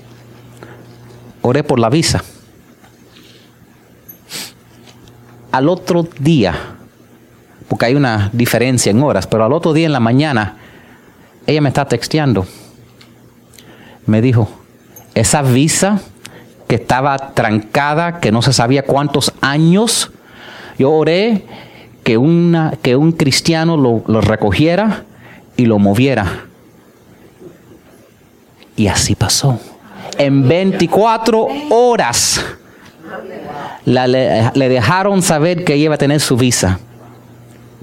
oré 1.41 1.63
por 1.63 1.79
la 1.79 1.89
visa. 1.89 2.23
Al 5.51 5.69
otro 5.69 6.07
día, 6.19 6.55
porque 7.67 7.85
hay 7.85 7.95
una 7.95 8.29
diferencia 8.33 8.89
en 8.89 9.01
horas, 9.01 9.27
pero 9.27 9.45
al 9.45 9.53
otro 9.53 9.73
día 9.73 9.85
en 9.85 9.93
la 9.93 9.99
mañana, 9.99 10.57
ella 11.47 11.61
me 11.61 11.69
está 11.69 11.85
texteando. 11.85 12.45
Me 14.05 14.21
dijo, 14.21 14.49
esa 15.13 15.41
visa 15.41 15.99
que 16.67 16.75
estaba 16.75 17.33
trancada, 17.33 18.19
que 18.19 18.31
no 18.31 18.41
se 18.41 18.53
sabía 18.53 18.83
cuántos 18.83 19.33
años, 19.41 20.11
yo 20.77 20.91
oré 20.91 21.45
que, 22.03 22.17
una, 22.17 22.73
que 22.81 22.95
un 22.95 23.11
cristiano 23.11 23.77
lo, 23.77 24.03
lo 24.07 24.21
recogiera 24.21 25.03
y 25.57 25.65
lo 25.65 25.79
moviera. 25.79 26.45
Y 28.75 28.87
así 28.87 29.15
pasó. 29.15 29.59
En 30.17 30.47
24 30.47 31.47
horas 31.69 32.43
le, 33.85 34.51
le, 34.53 34.69
dejaron 34.69 35.21
saber 35.21 35.63
que 35.63 35.77
iba 35.77 35.95
a 35.95 35.97
tener 35.97 36.19
su 36.19 36.37
visa. 36.37 36.79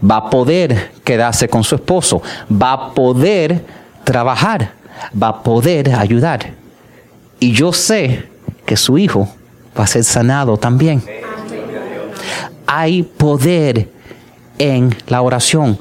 Va 0.03 0.17
a 0.17 0.31
poder 0.31 0.93
quedarse 1.05 1.49
con 1.49 1.65
su 1.65 1.75
esposo. 1.75 2.23
Va 2.51 2.73
a 2.73 2.95
poder 2.95 3.65
trabajar. 4.05 4.73
Va 5.21 5.29
a 5.29 5.43
poder 5.43 5.95
ayudar. 5.95 6.53
Y 7.41 7.53
yo 7.53 7.73
sé 7.73 8.29
que 8.67 8.77
su 8.77 8.99
hijo 8.99 9.29
va 9.79 9.85
a 9.85 9.87
ser 9.87 10.05
sanado 10.05 10.57
también. 10.57 11.03
Hay 12.67 13.03
poder 13.03 13.89
en 14.59 14.95
la 15.07 15.23
oración. 15.23 15.79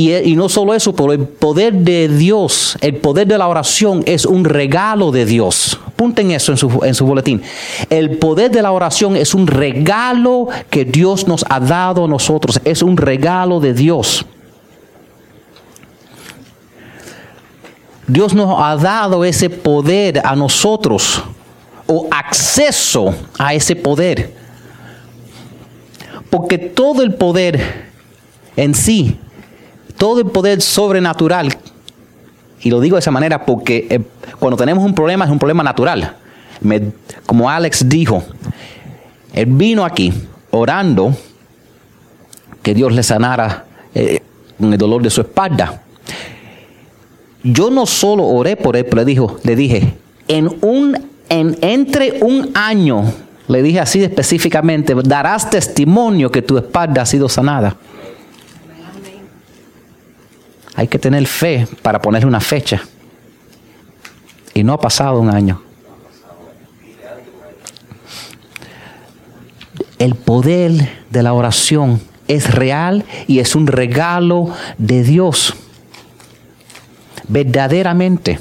Y, 0.00 0.36
no 0.36 0.48
solo 0.48 0.74
eso, 0.74 0.94
pero 0.94 1.12
el 1.12 1.26
poder 1.26 1.74
de 1.74 2.08
Dios, 2.08 2.78
el 2.80 2.98
poder 2.98 3.26
de 3.26 3.36
la 3.36 3.48
oración 3.48 4.04
es 4.06 4.26
un 4.26 4.44
regalo 4.44 5.10
de 5.10 5.24
Dios. 5.26 5.80
Apunten 5.86 6.30
eso 6.30 6.52
en 6.52 6.58
su, 6.58 6.84
en 6.84 6.94
su 6.94 7.04
boletín. 7.04 7.42
El 7.90 8.16
poder 8.18 8.52
de 8.52 8.62
la 8.62 8.70
oración 8.70 9.16
es 9.16 9.34
un 9.34 9.48
regalo 9.48 10.46
que 10.70 10.84
Dios 10.84 11.26
nos 11.26 11.44
ha 11.48 11.58
dado 11.58 12.04
a 12.04 12.08
nosotros. 12.08 12.60
Es 12.64 12.80
un 12.82 12.96
regalo 12.96 13.58
de 13.58 13.74
Dios. 13.74 14.24
Dios 18.06 18.34
nos 18.34 18.54
ha 18.62 18.76
dado 18.76 19.24
ese 19.24 19.50
poder 19.50 20.22
a 20.24 20.36
nosotros 20.36 21.24
o 21.88 22.06
acceso 22.08 23.12
a 23.36 23.52
ese 23.52 23.74
poder. 23.74 24.32
Porque 26.30 26.56
todo 26.56 27.02
el 27.02 27.14
poder 27.14 27.88
en 28.54 28.76
sí, 28.76 29.18
todo 29.98 30.20
el 30.20 30.26
poder 30.26 30.62
sobrenatural, 30.62 31.54
y 32.60 32.70
lo 32.70 32.80
digo 32.80 32.96
de 32.96 33.00
esa 33.00 33.10
manera 33.10 33.44
porque 33.44 33.86
eh, 33.90 34.00
cuando 34.38 34.56
tenemos 34.56 34.84
un 34.84 34.94
problema 34.94 35.24
es 35.26 35.30
un 35.30 35.38
problema 35.38 35.62
natural. 35.62 36.16
como 37.26 37.50
Alex 37.50 37.88
dijo, 37.88 38.24
él 39.32 39.46
vino 39.46 39.84
aquí 39.84 40.12
orando 40.50 41.14
que 42.62 42.74
Dios 42.74 42.92
le 42.92 43.02
sanara 43.02 43.66
eh, 43.94 44.22
el 44.58 44.78
dolor 44.78 45.02
de 45.02 45.10
su 45.10 45.20
espalda 45.20 45.82
yo 47.42 47.70
no 47.70 47.86
solo 47.86 48.24
oré 48.24 48.56
por 48.56 48.76
él, 48.76 48.84
pero 48.84 48.96
le, 48.96 49.04
dijo, 49.04 49.36
le 49.44 49.56
dije, 49.56 49.94
en 50.26 50.48
un, 50.62 50.98
en, 51.28 51.56
entre 51.60 52.18
un 52.22 52.50
año, 52.54 53.04
le 53.46 53.62
dije 53.62 53.80
así 53.80 54.02
específicamente, 54.02 54.94
darás 55.04 55.48
testimonio 55.48 56.30
que 56.30 56.42
tu 56.42 56.58
espalda 56.58 57.02
ha 57.02 57.06
sido 57.06 57.28
sanada. 57.28 57.76
Hay 60.78 60.86
que 60.86 61.00
tener 61.00 61.26
fe 61.26 61.66
para 61.82 62.00
ponerle 62.00 62.28
una 62.28 62.38
fecha. 62.38 62.80
Y 64.54 64.62
no 64.62 64.74
ha 64.74 64.80
pasado 64.80 65.18
un 65.18 65.28
año. 65.28 65.60
El 69.98 70.14
poder 70.14 71.02
de 71.10 71.22
la 71.24 71.32
oración 71.32 72.00
es 72.28 72.54
real 72.54 73.04
y 73.26 73.40
es 73.40 73.56
un 73.56 73.66
regalo 73.66 74.54
de 74.78 75.02
Dios 75.02 75.52
verdaderamente. 77.26 78.38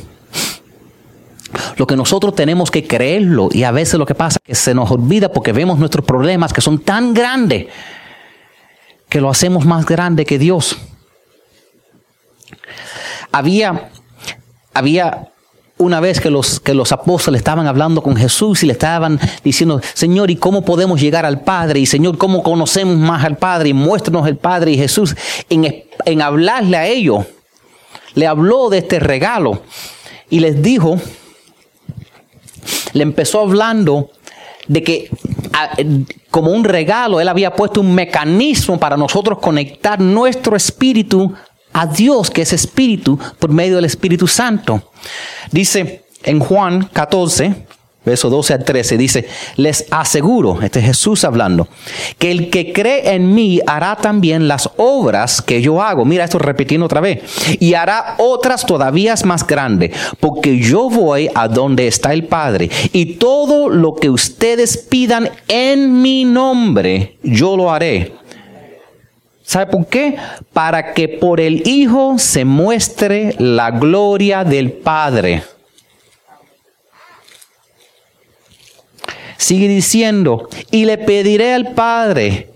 Lo 1.77 1.87
que 1.87 1.95
nosotros 1.95 2.35
tenemos 2.35 2.69
que 2.69 2.85
creerlo 2.85 3.49
y 3.51 3.63
a 3.63 3.71
veces 3.71 3.95
lo 3.95 4.05
que 4.05 4.13
pasa 4.13 4.37
es 4.43 4.47
que 4.47 4.53
se 4.53 4.75
nos 4.75 4.91
olvida 4.91 5.33
porque 5.33 5.53
vemos 5.53 5.79
nuestros 5.79 6.05
problemas 6.05 6.53
que 6.53 6.61
son 6.61 6.77
tan 6.77 7.15
grandes 7.15 7.65
que 9.09 9.21
lo 9.21 9.31
hacemos 9.31 9.65
más 9.65 9.87
grande 9.87 10.23
que 10.23 10.37
Dios. 10.37 10.77
Había, 13.31 13.89
había 14.73 15.29
una 15.77 15.99
vez 15.99 16.19
que 16.19 16.29
los, 16.29 16.59
que 16.59 16.73
los 16.73 16.91
apóstoles 16.91 17.39
estaban 17.39 17.67
hablando 17.67 18.01
con 18.01 18.15
Jesús 18.15 18.63
y 18.63 18.67
le 18.67 18.73
estaban 18.73 19.19
diciendo, 19.43 19.81
Señor, 19.93 20.31
¿y 20.31 20.35
cómo 20.35 20.63
podemos 20.63 20.99
llegar 20.99 21.25
al 21.25 21.41
Padre? 21.41 21.79
Y 21.79 21.85
Señor, 21.85 22.17
¿cómo 22.17 22.41
conocemos 22.41 22.97
más 22.97 23.23
al 23.23 23.37
Padre? 23.37 23.69
Y 23.69 23.73
muéstranos 23.73 24.27
el 24.27 24.37
Padre. 24.37 24.71
Y 24.71 24.77
Jesús, 24.77 25.15
en, 25.49 25.85
en 26.05 26.21
hablarle 26.21 26.77
a 26.77 26.87
ellos, 26.87 27.25
le 28.15 28.25
habló 28.25 28.69
de 28.69 28.79
este 28.79 28.99
regalo 28.99 29.61
y 30.29 30.39
les 30.39 30.61
dijo, 30.61 30.99
le 32.93 33.03
empezó 33.03 33.41
hablando 33.41 34.09
de 34.67 34.83
que 34.83 35.09
como 36.31 36.51
un 36.51 36.63
regalo, 36.63 37.21
Él 37.21 37.27
había 37.27 37.53
puesto 37.53 37.81
un 37.81 37.93
mecanismo 37.93 38.79
para 38.79 38.97
nosotros 38.97 39.39
conectar 39.39 39.99
nuestro 39.99 40.55
espíritu 40.55 41.33
a 41.77 41.85
Dios, 41.85 42.31
que 42.31 42.41
es 42.41 42.53
espíritu, 42.53 43.19
por 43.37 43.51
medio 43.51 43.75
del 43.75 43.85
Espíritu 43.85 44.27
Santo. 44.27 44.91
Dice 45.51 46.05
en 46.23 46.39
Juan 46.39 46.89
14, 46.91 47.67
verso 48.03 48.31
12 48.31 48.53
al 48.55 48.63
13, 48.63 48.97
dice, 48.97 49.27
les 49.57 49.85
aseguro, 49.91 50.59
este 50.63 50.79
es 50.79 50.85
Jesús 50.85 51.23
hablando, 51.23 51.67
que 52.17 52.31
el 52.31 52.49
que 52.49 52.73
cree 52.73 53.13
en 53.13 53.31
mí 53.35 53.61
hará 53.67 53.95
también 53.95 54.47
las 54.47 54.67
obras 54.77 55.39
que 55.39 55.61
yo 55.61 55.79
hago. 55.79 56.03
Mira 56.03 56.23
esto 56.23 56.39
repitiendo 56.39 56.87
otra 56.87 56.99
vez. 56.99 57.21
Y 57.59 57.75
hará 57.75 58.15
otras 58.17 58.65
todavía 58.65 59.13
más 59.25 59.45
grandes, 59.45 59.91
porque 60.19 60.57
yo 60.57 60.89
voy 60.89 61.29
a 61.35 61.47
donde 61.47 61.87
está 61.87 62.11
el 62.11 62.23
Padre. 62.23 62.71
Y 62.91 63.17
todo 63.17 63.69
lo 63.69 63.93
que 63.93 64.09
ustedes 64.09 64.77
pidan 64.77 65.29
en 65.47 66.01
mi 66.01 66.25
nombre, 66.25 67.17
yo 67.21 67.55
lo 67.55 67.71
haré 67.71 68.17
¿Sabe 69.47 69.67
por 69.67 69.87
qué? 69.87 70.17
Para 70.51 70.93
que 70.93 71.07
por 71.07 71.39
el 71.39 71.65
Hijo 71.65 72.19
se 72.19 72.43
muestre 72.43 73.33
la 73.39 73.71
gloria 73.71 74.43
del 74.43 74.73
Padre. 74.73 75.41
Sigue 79.37 79.69
diciendo, 79.69 80.49
y 80.69 80.83
le 80.83 80.97
pediré 80.97 81.53
al 81.53 81.71
Padre, 81.71 82.49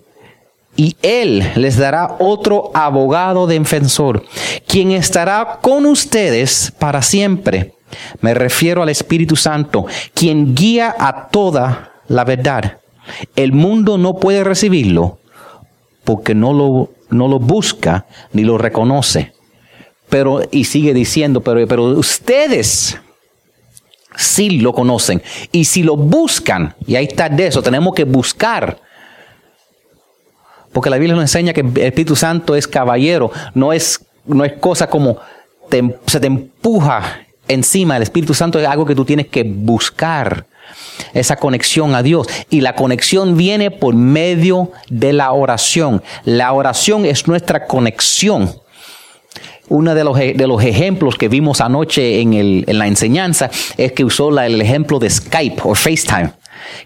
y 0.76 0.98
Él 1.02 1.50
les 1.56 1.78
dará 1.78 2.18
otro 2.20 2.72
abogado 2.74 3.48
defensor, 3.48 4.26
quien 4.68 4.92
estará 4.92 5.60
con 5.62 5.86
ustedes 5.86 6.74
para 6.78 7.02
siempre. 7.02 7.74
Me 8.20 8.34
refiero 8.34 8.84
al 8.84 8.90
Espíritu 8.90 9.38
Santo, 9.38 9.86
quien 10.14 10.56
guía 10.56 10.94
a 11.00 11.30
toda 11.30 11.94
la 12.10 12.26
verdad. 12.26 12.80
El 13.38 13.54
mundo 13.54 13.98
no 13.98 14.18
puede 14.18 14.44
recibirlo 14.44 15.21
porque 16.12 16.36
no 16.36 16.52
lo, 16.52 16.90
no 17.10 17.30
lo 17.30 17.40
busca 17.40 18.06
ni 18.34 18.44
lo 18.44 18.58
reconoce. 18.58 19.32
Pero, 20.10 20.42
y 20.52 20.66
sigue 20.66 20.94
diciendo, 20.94 21.40
pero, 21.40 21.66
pero 21.70 21.86
ustedes 21.86 23.00
sí 24.18 24.60
lo 24.60 24.74
conocen. 24.74 25.22
Y 25.54 25.64
si 25.64 25.84
lo 25.84 25.96
buscan, 25.96 26.76
y 26.86 26.98
ahí 26.98 27.06
está 27.06 27.30
de 27.30 27.48
eso, 27.48 27.62
tenemos 27.62 27.96
que 27.96 28.04
buscar. 28.04 28.78
Porque 30.74 30.90
la 30.90 30.98
Biblia 30.98 31.16
nos 31.16 31.24
enseña 31.24 31.54
que 31.54 31.62
el 31.62 31.78
Espíritu 31.78 32.18
Santo 32.18 32.58
es 32.58 32.68
caballero, 32.68 33.32
no 33.54 33.72
es, 33.72 34.06
no 34.26 34.44
es 34.44 34.52
cosa 34.60 34.90
como 34.90 35.18
se 36.08 36.20
te 36.20 36.28
empuja 36.28 37.22
encima. 37.48 37.96
El 37.96 38.04
Espíritu 38.04 38.34
Santo 38.34 38.60
es 38.60 38.68
algo 38.68 38.86
que 38.86 38.96
tú 38.96 39.06
tienes 39.06 39.28
que 39.28 39.44
buscar 39.44 40.46
esa 41.14 41.36
conexión 41.36 41.96
a 41.96 42.04
Dios. 42.04 42.28
Y 42.50 42.62
la 42.62 42.76
conexión 42.76 43.38
viene 43.38 43.72
por 43.72 43.96
medio 43.96 44.72
de 44.90 45.14
la 45.14 45.32
oración. 45.32 46.02
La 46.26 46.54
oración 46.54 47.06
es 47.06 47.28
nuestra 47.28 47.66
conexión. 47.66 48.54
Uno 49.70 49.96
de 49.96 50.04
los, 50.04 50.18
de 50.18 50.48
los 50.48 50.62
ejemplos 50.64 51.16
que 51.16 51.30
vimos 51.30 51.62
anoche 51.62 52.20
en, 52.20 52.34
el, 52.34 52.66
en 52.68 52.78
la 52.78 52.88
enseñanza 52.88 53.50
es 53.78 53.94
que 53.94 54.04
usó 54.04 54.38
el 54.38 54.62
ejemplo 54.62 55.00
de 55.00 55.10
Skype 55.10 55.62
o 55.64 55.74
FaceTime 55.74 56.34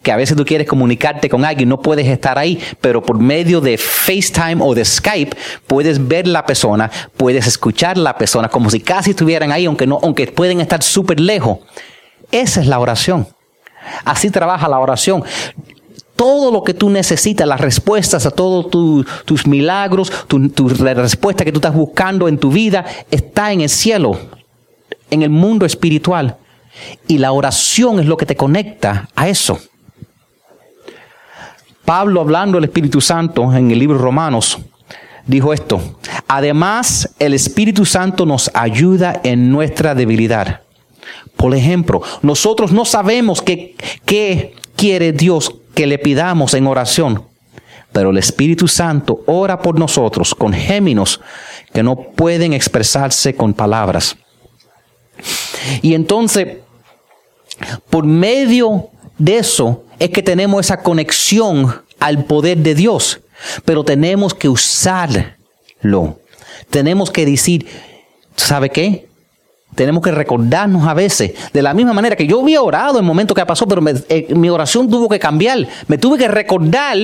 que 0.01 0.11
a 0.11 0.15
veces 0.15 0.35
tú 0.35 0.45
quieres 0.45 0.67
comunicarte 0.67 1.29
con 1.29 1.45
alguien, 1.45 1.69
no 1.69 1.81
puedes 1.81 2.07
estar 2.07 2.37
ahí, 2.37 2.59
pero 2.81 3.01
por 3.01 3.19
medio 3.19 3.61
de 3.61 3.77
FaceTime 3.77 4.57
o 4.59 4.73
de 4.73 4.85
Skype 4.85 5.35
puedes 5.67 6.07
ver 6.07 6.27
la 6.27 6.45
persona, 6.45 6.89
puedes 7.17 7.47
escuchar 7.47 7.97
la 7.97 8.17
persona 8.17 8.49
como 8.49 8.69
si 8.69 8.79
casi 8.79 9.11
estuvieran 9.11 9.51
ahí, 9.51 9.65
aunque 9.65 9.87
no, 9.87 9.99
aunque 10.01 10.27
pueden 10.27 10.61
estar 10.61 10.81
súper 10.83 11.19
lejos. 11.19 11.59
Esa 12.31 12.61
es 12.61 12.67
la 12.67 12.79
oración. 12.79 13.27
Así 14.03 14.29
trabaja 14.29 14.67
la 14.67 14.79
oración. 14.79 15.23
Todo 16.15 16.51
lo 16.51 16.63
que 16.63 16.73
tú 16.73 16.89
necesitas, 16.89 17.47
las 17.47 17.59
respuestas 17.59 18.25
a 18.25 18.31
todos 18.31 18.69
tus 19.25 19.47
milagros, 19.47 20.11
tu, 20.27 20.49
tu, 20.49 20.69
la 20.69 20.93
respuesta 20.93 21.43
que 21.43 21.51
tú 21.51 21.57
estás 21.57 21.75
buscando 21.75 22.27
en 22.27 22.37
tu 22.37 22.51
vida, 22.51 22.85
está 23.11 23.51
en 23.51 23.61
el 23.61 23.69
cielo, 23.69 24.17
en 25.11 25.23
el 25.23 25.29
mundo 25.29 25.65
espiritual. 25.65 26.37
Y 27.07 27.17
la 27.17 27.31
oración 27.31 27.99
es 27.99 28.05
lo 28.05 28.17
que 28.17 28.25
te 28.25 28.35
conecta 28.35 29.09
a 29.15 29.27
eso. 29.27 29.59
Pablo, 31.83 32.21
hablando 32.21 32.57
del 32.57 32.65
Espíritu 32.65 32.99
Santo 32.99 33.53
en 33.53 33.69
el 33.69 33.77
libro 33.77 33.97
Romanos, 33.97 34.57
dijo 35.27 35.53
esto. 35.53 35.79
Además, 36.27 37.13
el 37.19 37.33
Espíritu 37.33 37.85
Santo 37.85 38.25
nos 38.25 38.49
ayuda 38.53 39.21
en 39.23 39.51
nuestra 39.51 39.93
debilidad. 39.93 40.61
Por 41.45 41.53
ejemplo, 41.53 42.01
nosotros 42.23 42.71
no 42.71 42.85
sabemos 42.85 43.39
qué, 43.39 43.75
quiere 44.75 45.11
Dios 45.11 45.53
que 45.75 45.85
le 45.85 45.99
pidamos 45.99 46.55
en 46.55 46.65
oración, 46.65 47.23
pero 47.91 48.09
el 48.09 48.17
Espíritu 48.17 48.67
Santo 48.67 49.21
ora 49.27 49.59
por 49.59 49.77
nosotros 49.77 50.33
con 50.33 50.53
géminos 50.53 51.21
que 51.71 51.83
no 51.83 51.97
pueden 51.97 52.53
expresarse 52.53 53.35
con 53.35 53.53
palabras. 53.53 54.17
Y 55.83 55.93
entonces, 55.93 56.47
por 57.91 58.05
medio 58.05 58.89
de 59.19 59.37
eso 59.37 59.83
es 59.99 60.09
que 60.09 60.23
tenemos 60.23 60.65
esa 60.65 60.81
conexión 60.81 61.83
al 61.99 62.25
poder 62.25 62.57
de 62.57 62.73
Dios, 62.73 63.21
pero 63.65 63.83
tenemos 63.83 64.33
que 64.33 64.49
usarlo. 64.49 65.29
Tenemos 66.71 67.11
que 67.11 67.23
decir, 67.23 67.67
¿sabe 68.35 68.71
qué? 68.71 69.05
Tenemos 69.73 70.03
que 70.03 70.11
recordarnos 70.11 70.87
a 70.87 70.93
veces, 70.93 71.33
de 71.51 71.61
la 71.61 71.73
misma 71.73 71.93
manera 71.93 72.15
que 72.15 72.27
yo 72.27 72.41
había 72.41 72.61
orado 72.61 72.99
en 72.99 73.03
el 73.03 73.07
momento 73.07 73.33
que 73.33 73.45
pasó, 73.45 73.67
pero 73.67 73.81
eh, 73.87 74.27
mi 74.35 74.49
oración 74.49 74.89
tuvo 74.89 75.09
que 75.09 75.19
cambiar. 75.19 75.67
Me 75.87 75.97
tuve 75.97 76.17
que 76.17 76.27
recordar 76.27 76.97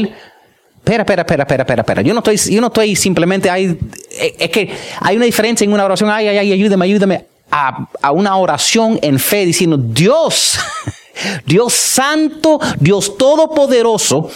Espera, 0.84 1.04
espera, 1.04 1.22
espera, 1.22 1.44
espera, 1.44 1.62
espera, 1.62 1.82
espera. 1.82 2.02
Yo 2.02 2.14
no 2.14 2.20
estoy, 2.22 2.38
yo 2.38 2.60
no 2.60 2.68
estoy 2.68 2.96
simplemente 2.96 3.52
ahí. 3.52 3.78
Eh, 4.20 4.36
es 4.40 4.50
que 4.50 4.76
hay 5.00 5.16
una 5.16 5.26
diferencia 5.26 5.64
en 5.64 5.74
una 5.74 5.86
oración, 5.86 6.10
ay, 6.10 6.28
ay, 6.28 6.40
ay, 6.40 6.54
ayúdame, 6.54 6.86
ayúdame, 6.86 7.26
a, 7.52 7.88
a 8.02 8.12
una 8.12 8.36
oración 8.36 8.98
en 9.04 9.20
fe 9.20 9.46
diciendo, 9.46 9.78
Dios, 9.78 10.58
Dios 11.46 11.74
santo, 11.74 12.60
Dios 12.80 13.16
todopoderoso, 13.16 14.32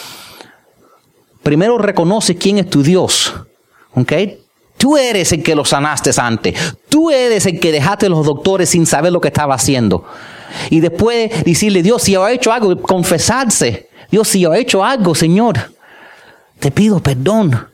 primero 1.42 1.78
reconoce 1.78 2.36
quién 2.36 2.58
es 2.58 2.70
tu 2.70 2.82
Dios. 2.82 3.34
¿Ok? 3.94 4.12
Tú 4.76 4.96
eres 4.96 5.32
el 5.32 5.42
que 5.42 5.54
lo 5.54 5.64
sanaste 5.64 6.10
antes. 6.18 6.54
Tú 6.88 7.10
eres 7.10 7.46
el 7.46 7.58
que 7.58 7.72
dejaste 7.72 8.06
a 8.06 8.08
los 8.08 8.26
doctores 8.26 8.68
sin 8.68 8.86
saber 8.86 9.12
lo 9.12 9.20
que 9.20 9.28
estaba 9.28 9.54
haciendo. 9.54 10.04
Y 10.70 10.80
después 10.80 11.44
decirle, 11.44 11.82
Dios, 11.82 12.02
si 12.02 12.12
yo 12.12 12.26
he 12.28 12.34
hecho 12.34 12.52
algo, 12.52 12.80
confesarse. 12.82 13.88
Dios, 14.10 14.28
si 14.28 14.40
yo 14.40 14.54
he 14.54 14.60
hecho 14.60 14.84
algo, 14.84 15.14
Señor, 15.14 15.72
te 16.58 16.70
pido 16.70 17.00
perdón. 17.00 17.68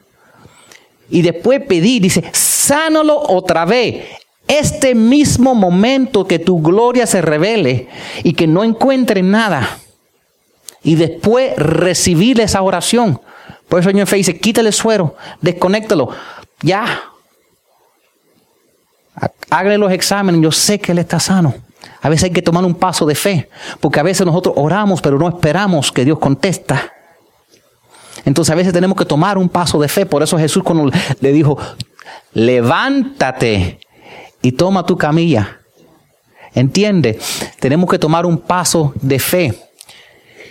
Y 1.10 1.22
después 1.22 1.60
pedir, 1.66 2.02
dice, 2.02 2.24
sánalo 2.32 3.20
otra 3.20 3.64
vez. 3.64 4.04
Este 4.48 4.94
mismo 4.94 5.54
momento 5.54 6.26
que 6.26 6.38
tu 6.38 6.60
gloria 6.60 7.06
se 7.06 7.22
revele 7.22 7.88
y 8.22 8.32
que 8.32 8.46
no 8.46 8.64
encuentre 8.64 9.22
nada. 9.22 9.78
Y 10.82 10.94
después 10.94 11.54
recibir 11.56 12.40
esa 12.40 12.62
oración. 12.62 13.20
Por 13.68 13.80
eso 13.80 13.88
el 13.88 13.94
Señor 13.94 14.10
dice, 14.10 14.38
quítale 14.38 14.68
el 14.68 14.74
suero, 14.74 15.16
desconéctalo 15.40 16.10
ya. 16.62 17.03
Hágale 19.51 19.79
los 19.79 19.92
exámenes, 19.92 20.40
yo 20.40 20.51
sé 20.51 20.81
que 20.81 20.92
Él 20.92 20.98
está 20.98 21.20
sano. 21.20 21.55
A 22.01 22.09
veces 22.09 22.25
hay 22.25 22.31
que 22.31 22.42
tomar 22.42 22.64
un 22.64 22.75
paso 22.75 23.07
de 23.07 23.14
fe, 23.14 23.48
porque 23.81 24.01
a 24.01 24.03
veces 24.03 24.27
nosotros 24.27 24.55
oramos, 24.57 25.01
pero 25.01 25.18
no 25.18 25.29
esperamos 25.29 25.92
que 25.92 26.05
Dios 26.05 26.18
contesta. 26.18 26.92
Entonces 28.25 28.53
a 28.53 28.57
veces 28.57 28.72
tenemos 28.72 28.96
que 28.96 29.05
tomar 29.05 29.38
un 29.38 29.48
paso 29.48 29.79
de 29.79 29.88
fe. 29.88 30.07
Por 30.07 30.22
eso 30.22 30.38
Jesús 30.38 30.62
cuando 30.62 30.90
le 31.20 31.33
dijo, 31.33 31.59
levántate 32.35 33.81
y 34.40 34.53
toma 34.53 34.87
tu 34.87 34.96
camilla. 34.96 35.59
¿Entiende? 36.55 37.18
Tenemos 37.59 37.90
que 37.90 37.98
tomar 37.98 38.27
un 38.27 38.38
paso 38.38 38.92
de 39.01 39.18
fe. 39.18 39.55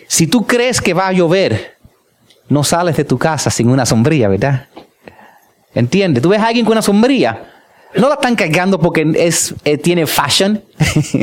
Si 0.08 0.28
tú 0.28 0.46
crees 0.46 0.82
que 0.82 0.94
va 0.94 1.08
a 1.08 1.14
llover, 1.14 1.78
no 2.50 2.64
sales 2.64 2.98
de 2.98 3.06
tu 3.06 3.18
casa 3.18 3.50
sin 3.50 3.70
una 3.70 3.86
sombrilla, 3.86 4.28
¿verdad? 4.28 4.68
¿Entiendes? 5.74 6.22
Tú 6.22 6.30
ves 6.30 6.40
a 6.40 6.48
alguien 6.48 6.66
con 6.66 6.74
una 6.74 6.82
sombría. 6.82 7.52
No 7.96 8.08
la 8.08 8.16
están 8.16 8.36
cargando 8.36 8.80
porque 8.80 9.10
es, 9.16 9.54
eh, 9.66 9.78
tiene 9.78 10.06
fashion. 10.08 10.64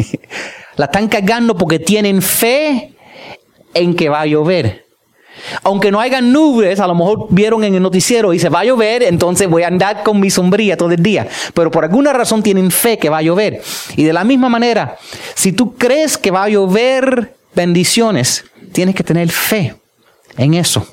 la 0.77 0.87
están 0.87 1.09
cargando 1.09 1.57
porque 1.57 1.79
tienen 1.79 2.23
fe 2.23 2.95
en 3.75 3.95
que 3.95 4.09
va 4.09 4.23
a 4.23 4.27
llover. 4.27 4.87
Aunque 5.63 5.91
no 5.91 6.01
haya 6.01 6.21
nubes, 6.21 6.81
a 6.81 6.87
lo 6.87 6.95
mejor 6.95 7.27
vieron 7.31 7.63
en 7.65 7.75
el 7.75 7.83
noticiero 7.83 8.35
y 8.35 8.39
se 8.39 8.49
va 8.49 8.61
a 8.61 8.65
llover, 8.65 9.03
entonces 9.05 9.49
voy 9.49 9.63
a 9.63 9.69
andar 9.69 10.03
con 10.03 10.19
mi 10.19 10.31
sombría 10.31 10.77
todo 10.77 10.91
el 10.91 11.03
día. 11.03 11.29
Pero 11.55 11.71
por 11.71 11.85
alguna 11.85 12.13
razón 12.13 12.43
tienen 12.43 12.71
fe 12.71 12.99
que 12.99 13.09
va 13.09 13.19
a 13.19 13.23
llover. 13.23 13.63
Y 13.97 14.05
de 14.05 14.13
la 14.13 14.25
misma 14.25 14.49
manera, 14.49 14.97
si 15.35 15.53
tú 15.53 15.77
crees 15.77 16.19
que 16.19 16.31
va 16.31 16.45
a 16.45 16.49
llover 16.49 17.37
bendiciones, 17.55 18.45
tienes 18.73 18.95
que 18.95 19.05
tener 19.05 19.31
fe 19.31 19.75
en 20.37 20.55
eso. 20.55 20.87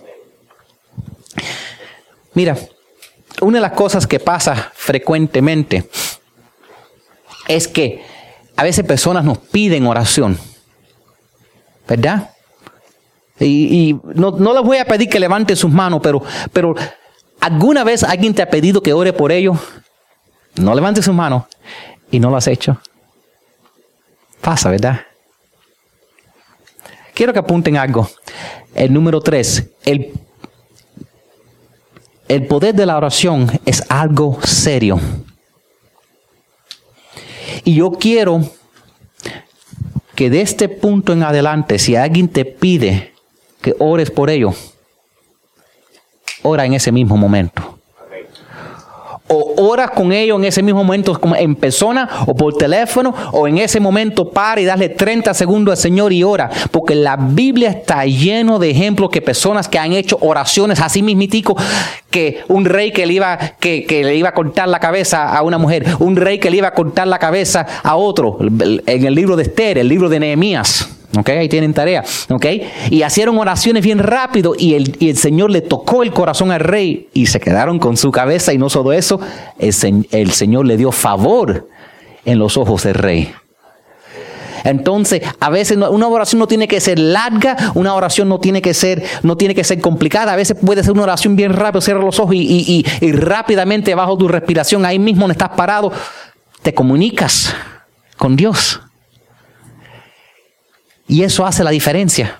Mira, 2.33 2.57
una 3.41 3.57
de 3.57 3.61
las 3.61 3.73
cosas 3.73 4.07
que 4.07 4.19
pasa 4.19 4.71
frecuentemente 4.75 5.89
es 7.47 7.67
que 7.67 8.03
a 8.55 8.63
veces 8.63 8.85
personas 8.85 9.23
nos 9.23 9.37
piden 9.37 9.85
oración, 9.85 10.37
¿verdad? 11.87 12.31
Y, 13.39 13.99
no, 14.13 14.31
les 14.31 14.63
voy 14.63 14.77
a 14.77 14.85
pedir 14.85 15.09
que 15.09 15.19
levanten 15.19 15.57
sus 15.57 15.71
manos, 15.71 15.99
pero, 16.01 16.23
pero 16.53 16.73
¿alguna 17.41 17.83
vez 17.83 18.03
alguien 18.03 18.33
te 18.33 18.41
ha 18.41 18.49
pedido 18.49 18.81
que 18.81 18.93
ore 18.93 19.11
por 19.11 19.31
ellos? 19.31 19.57
No 20.55 20.73
levantes 20.73 21.03
sus 21.03 21.13
manos 21.13 21.43
y 22.09 22.19
no 22.19 22.29
lo 22.29 22.37
has 22.37 22.47
hecho. 22.47 22.79
Pasa, 24.39 24.69
¿verdad? 24.69 25.01
Quiero 27.13 27.33
que 27.33 27.39
apunten 27.39 27.75
algo. 27.75 28.09
El 28.73 28.93
número 28.93 29.19
tres, 29.19 29.69
el, 29.83 30.13
el 32.27 32.47
poder 32.47 32.75
de 32.75 32.85
la 32.85 32.97
oración 32.97 33.49
es 33.65 33.83
algo 33.89 34.39
serio. 34.43 34.99
Y 37.63 37.75
yo 37.75 37.91
quiero 37.91 38.41
que 40.15 40.29
de 40.29 40.41
este 40.41 40.69
punto 40.69 41.13
en 41.13 41.23
adelante, 41.23 41.79
si 41.79 41.95
alguien 41.95 42.27
te 42.27 42.45
pide 42.45 43.13
que 43.61 43.75
ores 43.79 44.11
por 44.11 44.29
ello, 44.29 44.53
ora 46.43 46.65
en 46.65 46.73
ese 46.73 46.91
mismo 46.91 47.17
momento 47.17 47.74
o 49.27 49.53
oras 49.57 49.91
con 49.91 50.11
ellos 50.11 50.37
en 50.37 50.45
ese 50.45 50.61
mismo 50.61 50.83
momento 50.83 51.19
en 51.37 51.55
persona 51.55 52.07
o 52.27 52.35
por 52.35 52.55
teléfono 52.55 53.13
o 53.31 53.47
en 53.47 53.57
ese 53.57 53.79
momento 53.79 54.29
para 54.29 54.61
y 54.61 54.65
dale 54.65 54.89
30 54.89 55.33
segundos 55.33 55.71
al 55.73 55.77
Señor 55.77 56.13
y 56.13 56.23
ora. 56.23 56.49
Porque 56.71 56.93
la 56.95 57.15
Biblia 57.15 57.69
está 57.69 58.05
lleno 58.05 58.59
de 58.59 58.69
ejemplos 58.69 59.09
que 59.09 59.21
personas 59.21 59.67
que 59.67 59.79
han 59.79 59.93
hecho 59.93 60.17
oraciones 60.21 60.79
así 60.79 61.01
mismitico 61.01 61.55
que 62.11 62.43
un 62.47 62.65
rey 62.65 62.91
que 62.91 63.05
le 63.05 63.13
iba, 63.13 63.37
que, 63.59 63.85
que 63.85 64.03
le 64.03 64.15
iba 64.15 64.29
a 64.29 64.33
cortar 64.33 64.69
la 64.69 64.79
cabeza 64.79 65.35
a 65.35 65.41
una 65.41 65.57
mujer, 65.57 65.85
un 65.99 66.15
rey 66.15 66.39
que 66.39 66.49
le 66.49 66.57
iba 66.57 66.69
a 66.69 66.73
cortar 66.73 67.07
la 67.07 67.19
cabeza 67.19 67.65
a 67.83 67.95
otro, 67.97 68.37
en 68.39 69.05
el 69.05 69.13
libro 69.15 69.35
de 69.35 69.43
Esther, 69.43 69.79
el 69.79 69.89
libro 69.89 70.07
de 70.07 70.19
Nehemías. 70.19 70.87
¿Ok? 71.17 71.29
Ahí 71.29 71.49
tienen 71.49 71.73
tarea. 71.73 72.03
¿Ok? 72.29 72.45
Y 72.89 73.03
hicieron 73.03 73.37
oraciones 73.37 73.83
bien 73.83 73.99
rápido 73.99 74.53
y 74.57 74.73
el, 74.73 74.95
y 74.99 75.09
el, 75.09 75.17
Señor 75.17 75.51
le 75.51 75.61
tocó 75.61 76.03
el 76.03 76.11
corazón 76.11 76.51
al 76.51 76.59
rey 76.59 77.09
y 77.13 77.27
se 77.27 77.39
quedaron 77.39 77.79
con 77.79 77.97
su 77.97 78.11
cabeza 78.11 78.53
y 78.53 78.57
no 78.57 78.69
solo 78.69 78.93
eso, 78.93 79.19
el, 79.59 80.07
el 80.11 80.31
Señor 80.31 80.65
le 80.65 80.77
dio 80.77 80.91
favor 80.91 81.67
en 82.25 82.39
los 82.39 82.57
ojos 82.57 82.83
del 82.83 82.95
rey. 82.95 83.33
Entonces, 84.65 85.21
a 85.39 85.51
veces 85.51 85.77
una 85.77 86.07
oración 86.07 86.39
no 86.39 86.47
tiene 86.47 86.67
que 86.67 86.81
ser 86.81 86.97
larga, 86.97 87.55
una 87.75 87.93
oración 87.93 88.27
no 88.27 88.39
tiene 88.39 88.63
que 88.63 88.73
ser, 88.73 89.03
no 89.21 89.37
tiene 89.37 89.53
que 89.53 89.63
ser 89.63 89.79
complicada. 89.79 90.33
A 90.33 90.35
veces 90.35 90.57
puede 90.59 90.83
ser 90.83 90.93
una 90.93 91.03
oración 91.03 91.35
bien 91.35 91.53
rápida, 91.53 91.81
cierra 91.81 91.99
los 91.99 92.19
ojos 92.19 92.33
y, 92.33 92.39
y, 92.39 92.83
y, 92.99 93.05
y 93.05 93.11
rápidamente 93.11 93.93
bajo 93.93 94.17
tu 94.17 94.27
respiración, 94.27 94.83
ahí 94.83 94.97
mismo 94.97 95.21
donde 95.21 95.33
estás 95.33 95.49
parado, 95.49 95.91
te 96.63 96.73
comunicas 96.73 97.53
con 98.17 98.35
Dios. 98.35 98.81
Y 101.07 101.23
eso 101.23 101.45
hace 101.45 101.63
la 101.63 101.71
diferencia. 101.71 102.39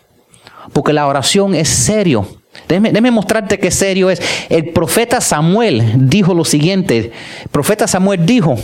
Porque 0.74 0.94
la 0.94 1.08
oración 1.08 1.56
es 1.56 1.70
serio. 1.70 2.28
Déjame, 2.68 3.12
mostrarte 3.12 3.60
qué 3.60 3.70
serio 3.70 4.10
es. 4.10 4.22
El 4.50 4.72
profeta 4.72 5.22
Samuel 5.22 5.84
dijo 6.10 6.34
lo 6.34 6.46
siguiente. 6.46 6.98
El 6.98 7.50
profeta 7.52 7.88
Samuel 7.88 8.26
dijo, 8.26 8.56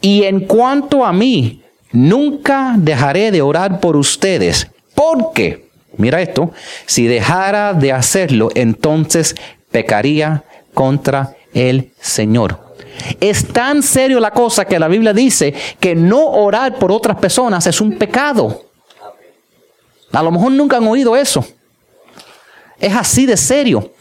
y 0.00 0.24
en 0.24 0.40
cuanto 0.40 1.04
a 1.04 1.12
mí, 1.12 1.62
nunca 1.92 2.74
dejaré 2.76 3.30
de 3.30 3.42
orar 3.42 3.80
por 3.80 3.96
ustedes. 3.96 4.70
Porque, 4.94 5.68
mira 5.96 6.22
esto, 6.22 6.52
si 6.86 7.06
dejara 7.06 7.74
de 7.74 7.92
hacerlo, 7.92 8.48
entonces 8.54 9.36
pecaría 9.70 10.44
contra 10.72 11.36
el 11.52 11.90
Señor. 12.00 12.69
Es 13.20 13.48
tan 13.48 13.82
serio 13.82 14.20
la 14.20 14.30
cosa 14.30 14.64
que 14.64 14.78
la 14.78 14.88
Biblia 14.88 15.12
dice 15.12 15.54
que 15.78 15.94
no 15.94 16.24
orar 16.24 16.78
por 16.78 16.92
otras 16.92 17.16
personas 17.18 17.66
es 17.66 17.80
un 17.80 17.98
pecado. 17.98 18.66
A 20.12 20.22
lo 20.22 20.30
mejor 20.30 20.52
nunca 20.52 20.76
han 20.76 20.86
oído 20.86 21.16
eso. 21.16 21.44
Es 22.78 22.94
así 22.94 23.26
de 23.26 23.36
serio. 23.36 23.92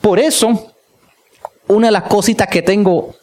Por 0.00 0.18
eso, 0.18 0.72
una 1.66 1.88
de 1.88 1.92
las 1.92 2.04
cositas 2.04 2.46
que 2.48 2.62
tengo 2.62 3.14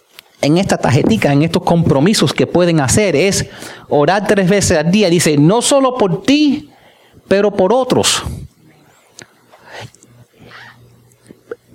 en 0.42 0.58
esta 0.58 0.78
tarjetita, 0.78 1.32
en 1.32 1.44
estos 1.44 1.64
compromisos 1.64 2.34
que 2.34 2.48
pueden 2.48 2.82
hacer, 2.82 3.16
es 3.16 3.46
orar 3.88 4.28
tres 4.28 4.50
veces 4.50 4.78
al 4.78 4.92
día. 4.92 5.10
Dice, 5.10 5.38
no 5.38 5.62
solo 5.62 5.98
por 5.98 6.24
ti, 6.24 6.70
pero 7.28 7.52
por 7.52 7.72
otros. 7.72 8.24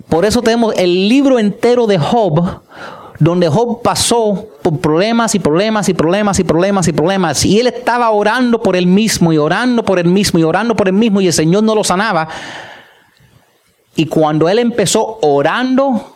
Por 0.09 0.25
eso 0.25 0.41
tenemos 0.41 0.73
el 0.75 1.07
libro 1.07 1.39
entero 1.39 1.87
de 1.87 1.97
Job 1.97 2.61
donde 3.19 3.49
Job 3.49 3.81
pasó 3.81 4.47
por 4.61 4.79
problemas 4.79 5.35
y 5.35 5.39
problemas 5.39 5.89
y 5.89 5.93
problemas 5.93 6.39
y 6.39 6.43
problemas 6.45 6.87
y 6.87 6.93
problemas, 6.93 7.45
y 7.45 7.59
él 7.59 7.67
estaba 7.67 8.09
orando 8.11 8.63
por 8.63 8.77
él 8.77 8.87
mismo 8.87 9.33
y 9.33 9.37
orando 9.37 9.83
por 9.83 9.99
él 9.99 10.07
mismo 10.07 10.39
y 10.39 10.43
orando 10.43 10.75
por 10.75 10.87
él 10.87 10.93
mismo, 10.93 11.19
y 11.19 11.27
el 11.27 11.33
Señor 11.33 11.63
no 11.63 11.75
lo 11.75 11.83
sanaba. 11.83 12.29
Y 13.95 14.05
cuando 14.05 14.47
él 14.47 14.59
empezó 14.59 15.19
orando, 15.21 16.15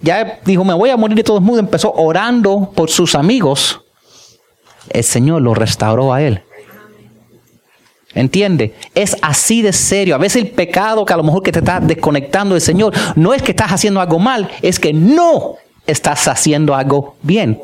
ya 0.00 0.38
dijo, 0.44 0.64
me 0.64 0.74
voy 0.74 0.90
a 0.90 0.96
morir 0.96 1.16
de 1.16 1.24
todos 1.24 1.42
modos, 1.42 1.58
empezó 1.58 1.92
orando 1.92 2.70
por 2.74 2.88
sus 2.88 3.16
amigos, 3.16 3.80
el 4.90 5.02
Señor 5.02 5.42
lo 5.42 5.54
restauró 5.54 6.12
a 6.12 6.22
él. 6.22 6.42
¿Entiende? 8.18 8.74
Es 8.96 9.16
así 9.22 9.62
de 9.62 9.72
serio. 9.72 10.16
A 10.16 10.18
veces 10.18 10.42
el 10.42 10.50
pecado 10.50 11.04
que 11.04 11.12
a 11.12 11.16
lo 11.16 11.22
mejor 11.22 11.40
que 11.40 11.52
te 11.52 11.60
está 11.60 11.78
desconectando 11.78 12.56
del 12.56 12.60
Señor 12.60 12.92
no 13.14 13.32
es 13.32 13.42
que 13.42 13.52
estás 13.52 13.70
haciendo 13.70 14.00
algo 14.00 14.18
mal, 14.18 14.50
es 14.60 14.80
que 14.80 14.92
no 14.92 15.54
estás 15.86 16.26
haciendo 16.26 16.74
algo 16.74 17.14
bien. 17.22 17.60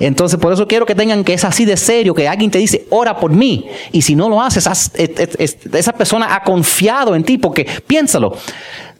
Entonces, 0.00 0.40
por 0.40 0.52
eso 0.52 0.66
quiero 0.66 0.86
que 0.86 0.96
tengan 0.96 1.22
que 1.22 1.34
es 1.34 1.44
así 1.44 1.64
de 1.64 1.76
serio, 1.76 2.14
que 2.14 2.26
alguien 2.26 2.50
te 2.50 2.58
dice, 2.58 2.84
ora 2.90 3.16
por 3.16 3.30
mí. 3.30 3.66
Y 3.92 4.02
si 4.02 4.16
no 4.16 4.28
lo 4.28 4.42
haces, 4.42 4.66
esa 4.66 5.92
persona 5.92 6.34
ha 6.34 6.42
confiado 6.42 7.14
en 7.14 7.22
ti, 7.22 7.38
porque 7.38 7.64
piénsalo. 7.86 8.36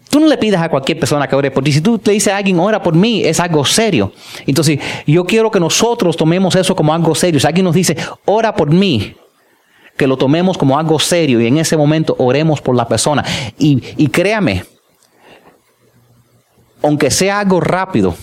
Tú 0.09 0.21
no 0.21 0.29
le 0.29 0.38
pidas 0.38 0.62
a 0.62 0.69
cualquier 0.69 1.01
persona 1.01 1.27
que 1.27 1.35
ore 1.35 1.51
por 1.51 1.64
ti. 1.64 1.73
Si 1.73 1.81
tú 1.81 2.01
le 2.05 2.12
dices 2.12 2.33
a 2.33 2.37
alguien, 2.37 2.61
ora 2.61 2.81
por 2.81 2.95
mí, 2.95 3.25
es 3.25 3.40
algo 3.40 3.64
serio. 3.64 4.12
Entonces, 4.47 4.79
yo 5.05 5.25
quiero 5.25 5.51
que 5.51 5.59
nosotros 5.59 6.17
tomemos 6.17 6.55
eso 6.55 6.77
como 6.77 6.95
algo 6.95 7.12
serio. 7.17 7.40
Si 7.40 7.47
alguien 7.49 7.64
nos 7.64 7.75
dice, 7.75 7.97
ora 8.25 8.55
por 8.55 8.71
mí, 8.71 9.17
que 9.96 10.07
lo 10.07 10.16
tomemos 10.16 10.59
como 10.59 10.78
algo 10.78 10.98
serio 10.98 11.40
y 11.40 11.46
en 11.46 11.59
ese 11.59 11.76
momento 11.76 12.16
oremos 12.18 12.61
por 12.61 12.74
la 12.74 12.88
persona. 12.88 13.24
Y, 13.59 13.83
y 13.96 14.09
créame, 14.09 14.64
aunque 16.83 17.11
sea 17.11 17.40
algo 17.40 17.61
rápido, 17.61 18.14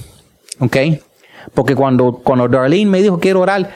¿ok? 0.60 0.78
Porque 1.54 1.76
cuando, 1.76 2.14
cuando 2.24 2.48
Darlene 2.48 2.90
me 2.90 3.02
dijo 3.02 3.20
quiero 3.20 3.42
orar, 3.42 3.72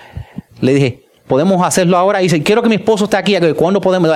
le 0.62 0.74
dije, 0.74 1.06
podemos 1.28 1.66
hacerlo 1.66 1.98
ahora. 1.98 2.22
Y 2.22 2.26
dice, 2.26 2.44
quiero 2.44 2.62
que 2.62 2.70
mi 2.70 2.76
esposo 2.76 3.06
esté 3.06 3.18
aquí. 3.18 3.36
¿Cuándo 3.56 3.82
podemos? 3.82 4.10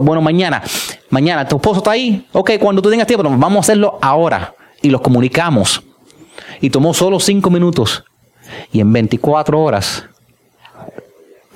Bueno, 0.00 0.20
mañana. 0.20 0.62
Mañana, 1.08 1.46
¿tu 1.46 1.56
esposo 1.56 1.78
está 1.78 1.92
ahí? 1.92 2.26
Ok, 2.32 2.52
cuando 2.60 2.82
tú 2.82 2.90
tengas 2.90 3.06
tiempo, 3.06 3.24
vamos 3.24 3.56
a 3.56 3.60
hacerlo 3.60 3.98
ahora. 4.00 4.54
Y 4.82 4.90
los 4.90 5.00
comunicamos. 5.00 5.82
Y 6.60 6.70
tomó 6.70 6.94
solo 6.94 7.18
cinco 7.20 7.50
minutos. 7.50 8.04
Y 8.72 8.80
en 8.80 8.92
24 8.92 9.60
horas, 9.60 10.04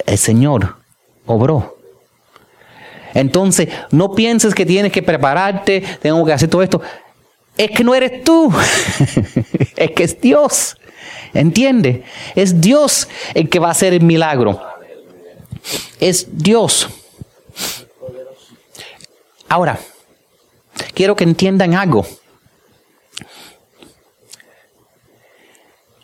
el 0.06 0.18
Señor 0.18 0.76
obró. 1.26 1.76
Entonces, 3.14 3.68
no 3.90 4.12
pienses 4.12 4.54
que 4.54 4.66
tienes 4.66 4.90
que 4.90 5.02
prepararte, 5.02 5.82
tengo 6.00 6.24
que 6.24 6.32
hacer 6.32 6.50
todo 6.50 6.62
esto 6.62 6.82
es 7.56 7.70
que 7.70 7.84
no 7.84 7.94
eres 7.94 8.24
tú, 8.24 8.52
es 9.76 9.90
que 9.92 10.04
es 10.04 10.20
Dios. 10.20 10.76
¿Entiende? 11.32 12.04
Es 12.34 12.60
Dios 12.60 13.08
el 13.34 13.48
que 13.48 13.58
va 13.58 13.68
a 13.68 13.72
hacer 13.72 13.92
el 13.92 14.02
milagro. 14.02 14.60
Es 16.00 16.26
Dios. 16.30 16.88
Ahora, 19.48 19.78
quiero 20.94 21.16
que 21.16 21.24
entiendan 21.24 21.74
algo. 21.74 22.06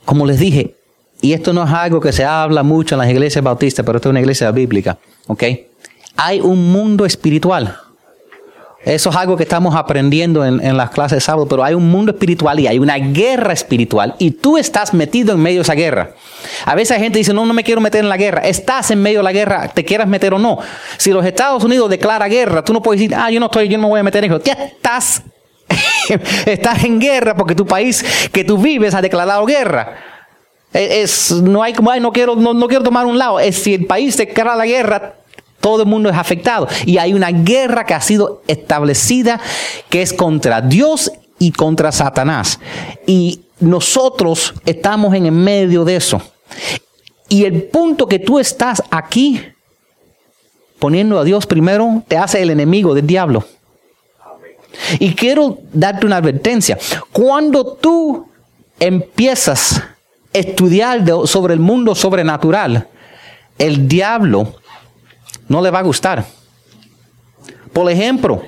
Como 0.05 0.27
les 0.27 0.41
dije, 0.41 0.77
y 1.23 1.33
esto 1.33 1.53
no 1.53 1.65
es 1.65 1.71
algo 1.71 2.01
que 2.01 2.13
se 2.13 2.25
habla 2.25 2.63
mucho 2.63 2.95
en 2.95 3.01
las 3.01 3.11
iglesias 3.11 3.45
bautistas, 3.45 3.85
pero 3.85 3.97
esto 3.97 4.09
es 4.09 4.11
una 4.11 4.21
iglesia 4.21 4.51
bíblica, 4.51 4.99
¿ok? 5.27 5.45
Hay 6.17 6.41
un 6.41 6.71
mundo 6.73 7.07
espiritual 7.07 7.79
Eso 8.85 9.11
es 9.11 9.17
algo 9.17 9.37
que 9.37 9.43
estamos 9.43 9.75
aprendiendo 9.75 10.45
en, 10.45 10.65
en, 10.65 10.77
las 10.77 10.91
clases 10.91 11.17
de 11.17 11.21
sábado, 11.21 11.47
pero 11.47 11.63
hay 11.63 11.75
un 11.75 11.91
mundo 11.91 12.13
espiritual 12.13 12.59
y 12.61 12.67
hay 12.67 12.79
una 12.79 12.97
guerra 12.97 13.53
espiritual 13.53 14.15
y 14.19 14.31
tú 14.31 14.57
estás 14.57 14.95
metido 14.95 15.35
en 15.35 15.41
medio 15.41 15.59
de 15.59 15.63
esa 15.63 15.75
guerra. 15.75 16.15
A 16.65 16.75
veces 16.75 16.97
hay 16.97 17.03
gente 17.03 17.19
dice, 17.19 17.35
no, 17.35 17.45
no 17.45 17.53
me 17.53 17.63
quiero 17.63 17.83
meter 17.83 18.03
en 18.03 18.09
la 18.09 18.17
guerra. 18.17 18.41
Estás 18.41 18.91
en 18.91 19.03
medio 19.03 19.19
de 19.19 19.25
la 19.25 19.33
guerra, 19.33 19.69
te 19.69 19.85
quieras 19.85 20.09
meter 20.09 20.33
o 20.33 20.39
no. 20.39 20.59
Si 20.97 21.13
los 21.13 21.25
Estados 21.27 21.63
Unidos 21.63 21.91
declara 21.91 22.27
guerra, 22.29 22.65
tú 22.65 22.73
no 22.73 22.81
puedes 22.81 23.01
decir, 23.01 23.15
ah, 23.15 23.31
yo 23.31 23.39
no 23.39 23.47
estoy, 23.47 23.69
yo 23.69 23.77
no 23.77 23.83
me 23.83 23.89
voy 23.91 24.01
a 24.01 24.03
meter 24.03 24.25
en 24.25 24.33
eso. 24.33 24.43
Ya 24.43 24.55
estás, 24.55 25.23
estás 26.47 26.85
en 26.85 26.99
guerra 26.99 27.37
porque 27.37 27.55
tu 27.55 27.67
país 27.67 28.03
que 28.33 28.45
tú 28.45 28.57
vives 28.57 28.95
ha 28.95 29.03
declarado 29.03 29.45
guerra. 29.45 29.95
Es, 30.73 31.33
no 31.33 31.63
hay 31.63 31.73
como, 31.73 31.95
no 31.97 32.13
quiero, 32.13 32.37
no, 32.37 32.55
no 32.55 32.69
quiero 32.69 32.85
tomar 32.85 33.07
un 33.07 33.19
lado. 33.19 33.41
Es 33.41 33.57
si 33.57 33.75
el 33.75 33.87
país 33.87 34.17
declara 34.17 34.55
la 34.55 34.67
guerra, 34.67 35.17
todo 35.61 35.83
el 35.83 35.89
mundo 35.89 36.09
es 36.09 36.17
afectado. 36.17 36.69
Y 36.87 36.99
hay 36.99 37.13
una 37.13 37.31
guerra 37.31 37.85
que 37.85 37.95
ha 37.95 38.01
sido 38.01 38.43
establecida 38.47 39.41
que 39.89 40.03
es 40.03 40.13
contra 40.13 40.61
Dios 40.61 41.13
y 41.39 41.53
contra 41.53 41.93
Satanás. 41.93 42.61
Y 43.07 43.41
nosotros 43.59 44.55
estamos 44.65 45.15
en 45.15 45.27
el 45.27 45.33
medio 45.33 45.85
de 45.85 45.97
eso. 45.97 46.21
Y 47.29 47.45
el 47.45 47.65
punto 47.65 48.07
que 48.07 48.19
tú 48.19 48.39
estás 48.39 48.83
aquí 48.91 49.41
poniendo 50.79 51.19
a 51.19 51.25
Dios 51.25 51.47
primero 51.47 52.03
te 52.09 52.17
hace 52.17 52.43
el 52.43 52.51
enemigo 52.51 52.95
del 52.95 53.07
diablo. 53.07 53.45
Y 54.99 55.15
quiero 55.15 55.59
darte 55.73 56.07
una 56.07 56.17
advertencia. 56.17 56.79
Cuando 57.13 57.65
tú 57.75 58.27
empiezas 58.79 59.83
estudiar 60.33 61.05
sobre 61.27 61.55
el 61.55 61.61
mundo 61.61 61.95
sobrenatural, 61.95 62.89
el 63.59 63.89
diablo 63.89 64.55
no 65.49 65.61
le 65.61 65.71
va 65.71 65.81
a 65.81 65.83
gustar. 65.83 66.25
Por 67.73 67.91
ejemplo, 67.91 68.43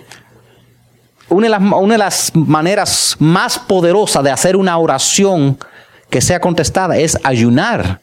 una 1.29 1.47
de, 1.47 1.51
las, 1.51 1.61
una 1.61 1.95
de 1.95 1.99
las 1.99 2.33
maneras 2.35 3.17
más 3.19 3.59
poderosas 3.59 4.23
de 4.23 4.31
hacer 4.31 4.57
una 4.57 4.77
oración 4.79 5.59
que 6.11 6.21
sea 6.21 6.41
contestada 6.41 6.97
es 6.99 7.19
ayunar 7.25 8.01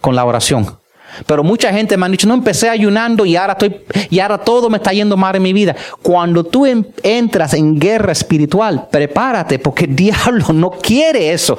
con 0.00 0.16
la 0.16 0.24
oración. 0.24 0.78
Pero 1.26 1.44
mucha 1.44 1.72
gente 1.72 1.96
me 1.96 2.06
ha 2.06 2.08
dicho, 2.08 2.26
no 2.26 2.34
empecé 2.34 2.68
ayunando 2.68 3.26
y 3.26 3.36
ahora 3.36 3.52
estoy, 3.52 3.84
y 4.08 4.18
ahora 4.18 4.38
todo 4.38 4.70
me 4.70 4.78
está 4.78 4.92
yendo 4.92 5.16
mal 5.16 5.36
en 5.36 5.42
mi 5.42 5.52
vida. 5.52 5.76
Cuando 6.00 6.42
tú 6.44 6.66
entras 6.66 7.54
en 7.54 7.78
guerra 7.78 8.12
espiritual, 8.12 8.88
prepárate 8.90 9.58
porque 9.58 9.84
el 9.84 9.96
diablo 9.96 10.52
no 10.52 10.70
quiere 10.70 11.32
eso. 11.32 11.58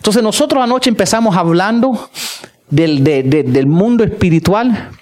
Entonces 0.00 0.22
nosotros 0.22 0.62
anoche 0.62 0.88
empezamos 0.88 1.36
hablando 1.36 2.08
del, 2.70 3.04
del 3.04 3.66
mundo 3.66 4.02
espiritual. 4.02 4.92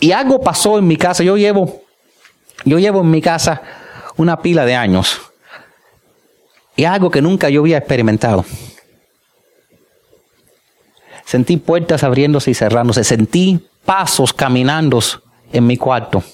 Y 0.00 0.12
algo 0.12 0.40
pasó 0.40 0.78
en 0.78 0.86
mi 0.86 0.96
casa. 0.96 1.22
Yo 1.22 1.36
llevo, 1.36 1.82
yo 2.64 2.78
llevo 2.78 3.02
en 3.02 3.10
mi 3.10 3.20
casa 3.20 3.60
una 4.16 4.40
pila 4.40 4.64
de 4.64 4.74
años. 4.74 5.20
Y 6.76 6.84
algo 6.84 7.10
que 7.10 7.20
nunca 7.20 7.50
yo 7.50 7.60
había 7.60 7.76
experimentado. 7.76 8.46
Sentí 11.26 11.58
puertas 11.58 12.02
abriéndose 12.02 12.50
y 12.50 12.54
cerrándose. 12.54 13.04
Sentí 13.04 13.68
pasos 13.84 14.32
caminando 14.32 14.98
en 15.52 15.66
mi 15.66 15.76
cuarto. 15.76 16.24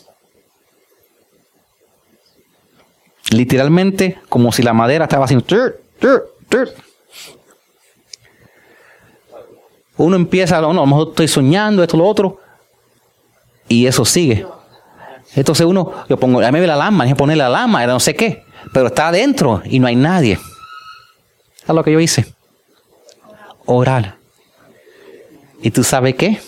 Literalmente 3.32 4.20
como 4.28 4.52
si 4.52 4.62
la 4.62 4.72
madera 4.72 5.06
estaba 5.06 5.24
haciendo... 5.24 5.46
Uno 9.96 10.16
empieza, 10.16 10.60
no, 10.60 10.70
a 10.70 10.74
lo 10.74 10.86
mejor 10.86 11.08
estoy 11.10 11.28
soñando, 11.28 11.82
esto, 11.82 11.96
lo 11.96 12.06
otro, 12.06 12.38
y 13.68 13.86
eso 13.86 14.04
sigue. 14.04 14.46
Entonces 15.34 15.66
uno, 15.66 15.92
yo 16.08 16.16
pongo, 16.16 16.40
a 16.40 16.52
mí 16.52 16.60
me 16.60 16.66
la 16.66 16.74
alarma, 16.74 17.04
hay 17.04 17.14
poner 17.14 17.36
la 17.36 17.46
alarma, 17.46 17.82
era 17.82 17.92
no 17.92 18.00
sé 18.00 18.14
qué, 18.14 18.44
pero 18.72 18.88
está 18.88 19.08
adentro 19.08 19.62
y 19.64 19.78
no 19.78 19.86
hay 19.86 19.96
nadie. 19.96 20.38
¿Sabes 21.60 21.76
lo 21.76 21.84
que 21.84 21.92
yo 21.92 22.00
hice? 22.00 22.26
Orar. 23.64 24.16
¿Y 25.62 25.70
tú 25.70 25.84
sabes 25.84 26.16
qué? 26.16 26.40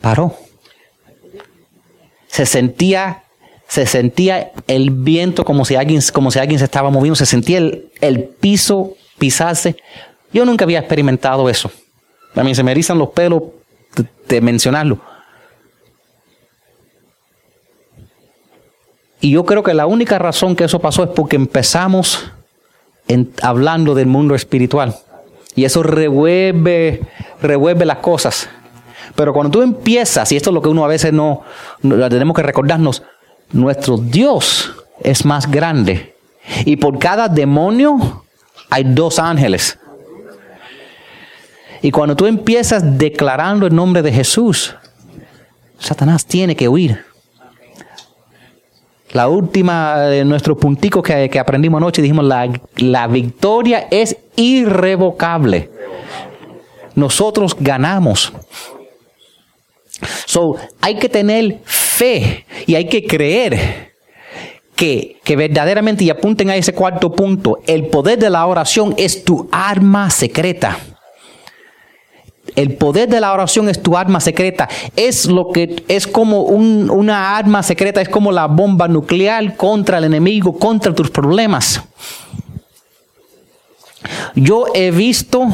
Paró. 0.00 0.34
Se 2.26 2.46
sentía, 2.46 3.24
se 3.68 3.86
sentía 3.86 4.52
el 4.66 4.90
viento 4.90 5.44
como 5.44 5.64
si 5.64 5.76
alguien, 5.76 6.00
como 6.12 6.30
si 6.30 6.38
alguien 6.38 6.58
se 6.58 6.64
estaba 6.64 6.90
moviendo, 6.90 7.16
se 7.16 7.26
sentía 7.26 7.58
el, 7.58 7.90
el 8.00 8.24
piso 8.24 8.94
pisarse. 9.18 9.76
Yo 10.32 10.44
nunca 10.44 10.64
había 10.64 10.80
experimentado 10.80 11.48
eso. 11.48 11.70
A 12.34 12.44
mí 12.44 12.54
se 12.54 12.62
me 12.62 12.72
erizan 12.72 12.98
los 12.98 13.10
pelos 13.10 13.42
de, 14.28 14.40
mencionarlo. 14.40 14.98
Y 19.20 19.32
yo 19.32 19.44
creo 19.44 19.62
que 19.62 19.74
la 19.74 19.86
única 19.86 20.18
razón 20.18 20.56
que 20.56 20.64
eso 20.64 20.78
pasó 20.78 21.04
es 21.04 21.10
porque 21.10 21.36
empezamos 21.36 22.30
hablando 23.42 23.94
del 23.94 24.06
mundo 24.06 24.34
espiritual. 24.34 24.96
Y 25.56 25.64
eso 25.64 25.82
revuelve, 25.82 27.00
revuelve 27.42 27.84
las 27.84 27.98
cosas. 27.98 28.48
Pero 29.16 29.34
cuando 29.34 29.50
tú 29.50 29.62
empiezas, 29.62 30.30
y 30.32 30.36
esto 30.36 30.50
es 30.50 30.54
lo 30.54 30.62
que 30.62 30.68
uno 30.68 30.84
a 30.84 30.88
veces 30.88 31.12
no, 31.12 31.42
no 31.82 32.08
tenemos 32.08 32.36
que 32.36 32.42
recordarnos, 32.42 33.02
nuestro 33.52 33.98
Dios 33.98 34.72
es 35.02 35.24
más 35.24 35.50
grande. 35.50 36.14
Y 36.64 36.76
por 36.76 36.98
cada 36.98 37.28
demonio 37.28 38.24
hay 38.70 38.84
dos 38.84 39.18
ángeles. 39.18 39.79
Y 41.82 41.90
cuando 41.90 42.14
tú 42.14 42.26
empiezas 42.26 42.98
declarando 42.98 43.66
el 43.66 43.74
nombre 43.74 44.02
de 44.02 44.12
Jesús, 44.12 44.74
Satanás 45.78 46.26
tiene 46.26 46.54
que 46.54 46.68
huir. 46.68 47.04
La 49.12 49.28
última 49.28 50.02
de 50.02 50.24
nuestros 50.24 50.58
punticos 50.58 51.02
que, 51.02 51.38
aprendimos 51.38 51.78
anoche, 51.78 52.02
dijimos, 52.02 52.24
la, 52.24 52.48
la 52.76 53.06
victoria 53.08 53.88
es 53.90 54.16
irrevocable. 54.36 55.70
Nosotros 56.94 57.56
ganamos. 57.58 58.32
So, 60.26 60.56
hay 60.80 60.96
que 60.96 61.08
tener 61.08 61.58
fe 61.64 62.46
y 62.66 62.74
hay 62.74 62.88
que 62.88 63.04
creer 63.04 63.90
que, 64.76 65.18
que, 65.24 65.34
verdaderamente, 65.34 66.04
y 66.04 66.10
apunten 66.10 66.50
a 66.50 66.56
ese 66.56 66.72
cuarto 66.72 67.12
punto, 67.12 67.58
el 67.66 67.86
poder 67.86 68.18
de 68.18 68.30
la 68.30 68.46
oración 68.46 68.94
es 68.96 69.24
tu 69.24 69.48
arma 69.50 70.08
secreta. 70.10 70.78
El 72.60 72.74
poder 72.74 73.08
de 73.08 73.20
la 73.20 73.32
oración 73.32 73.70
es 73.70 73.82
tu 73.82 73.96
arma 73.96 74.20
secreta. 74.20 74.68
Es 74.94 75.24
lo 75.24 75.48
que 75.48 75.82
es 75.88 76.06
como 76.06 76.42
una 76.42 77.34
arma 77.34 77.62
secreta, 77.62 78.02
es 78.02 78.08
como 78.10 78.30
la 78.32 78.48
bomba 78.48 78.86
nuclear 78.86 79.56
contra 79.56 79.96
el 79.96 80.04
enemigo, 80.04 80.58
contra 80.58 80.94
tus 80.94 81.10
problemas. 81.10 81.82
Yo 84.34 84.66
he 84.74 84.90
visto 84.90 85.46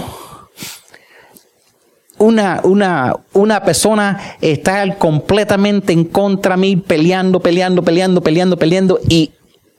una, 2.19 2.61
una, 2.65 3.15
una 3.35 3.63
persona 3.63 4.37
estar 4.41 4.99
completamente 4.99 5.93
en 5.93 6.07
contra 6.07 6.57
de 6.57 6.61
mí, 6.61 6.77
peleando, 6.77 7.39
peleando, 7.39 7.85
peleando, 7.85 8.21
peleando, 8.21 8.57
peleando, 8.57 8.99
y 9.09 9.31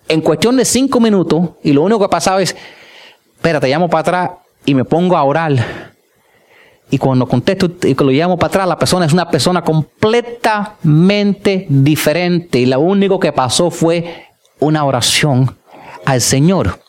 en 0.07 0.21
cuestión 0.21 0.55
de 0.55 0.63
cinco 0.63 1.01
minutos, 1.01 1.49
y 1.61 1.73
lo 1.73 1.81
único 1.81 1.99
que 1.99 2.05
ha 2.05 2.09
pasado 2.09 2.39
es, 2.39 2.55
espérate, 3.35 3.67
llamo 3.67 3.89
para 3.89 3.99
atrás 3.99 4.29
y 4.65 4.73
me 4.73 4.85
pongo 4.85 5.17
a 5.17 5.23
orar 5.23 5.96
y 6.89 6.97
cuando 6.97 7.27
contesto 7.27 7.69
y 7.83 7.93
lo 7.93 8.11
llamo 8.11 8.37
para 8.37 8.47
atrás, 8.47 8.67
la 8.67 8.79
persona 8.79 9.05
es 9.05 9.11
una 9.11 9.29
persona 9.29 9.61
completamente 9.61 11.65
diferente. 11.69 12.59
Y 12.59 12.65
lo 12.65 12.79
único 12.79 13.19
que 13.19 13.33
pasó 13.33 13.69
fue 13.69 14.27
una 14.59 14.85
oración 14.85 15.57
al 16.05 16.21
Señor. 16.21 16.79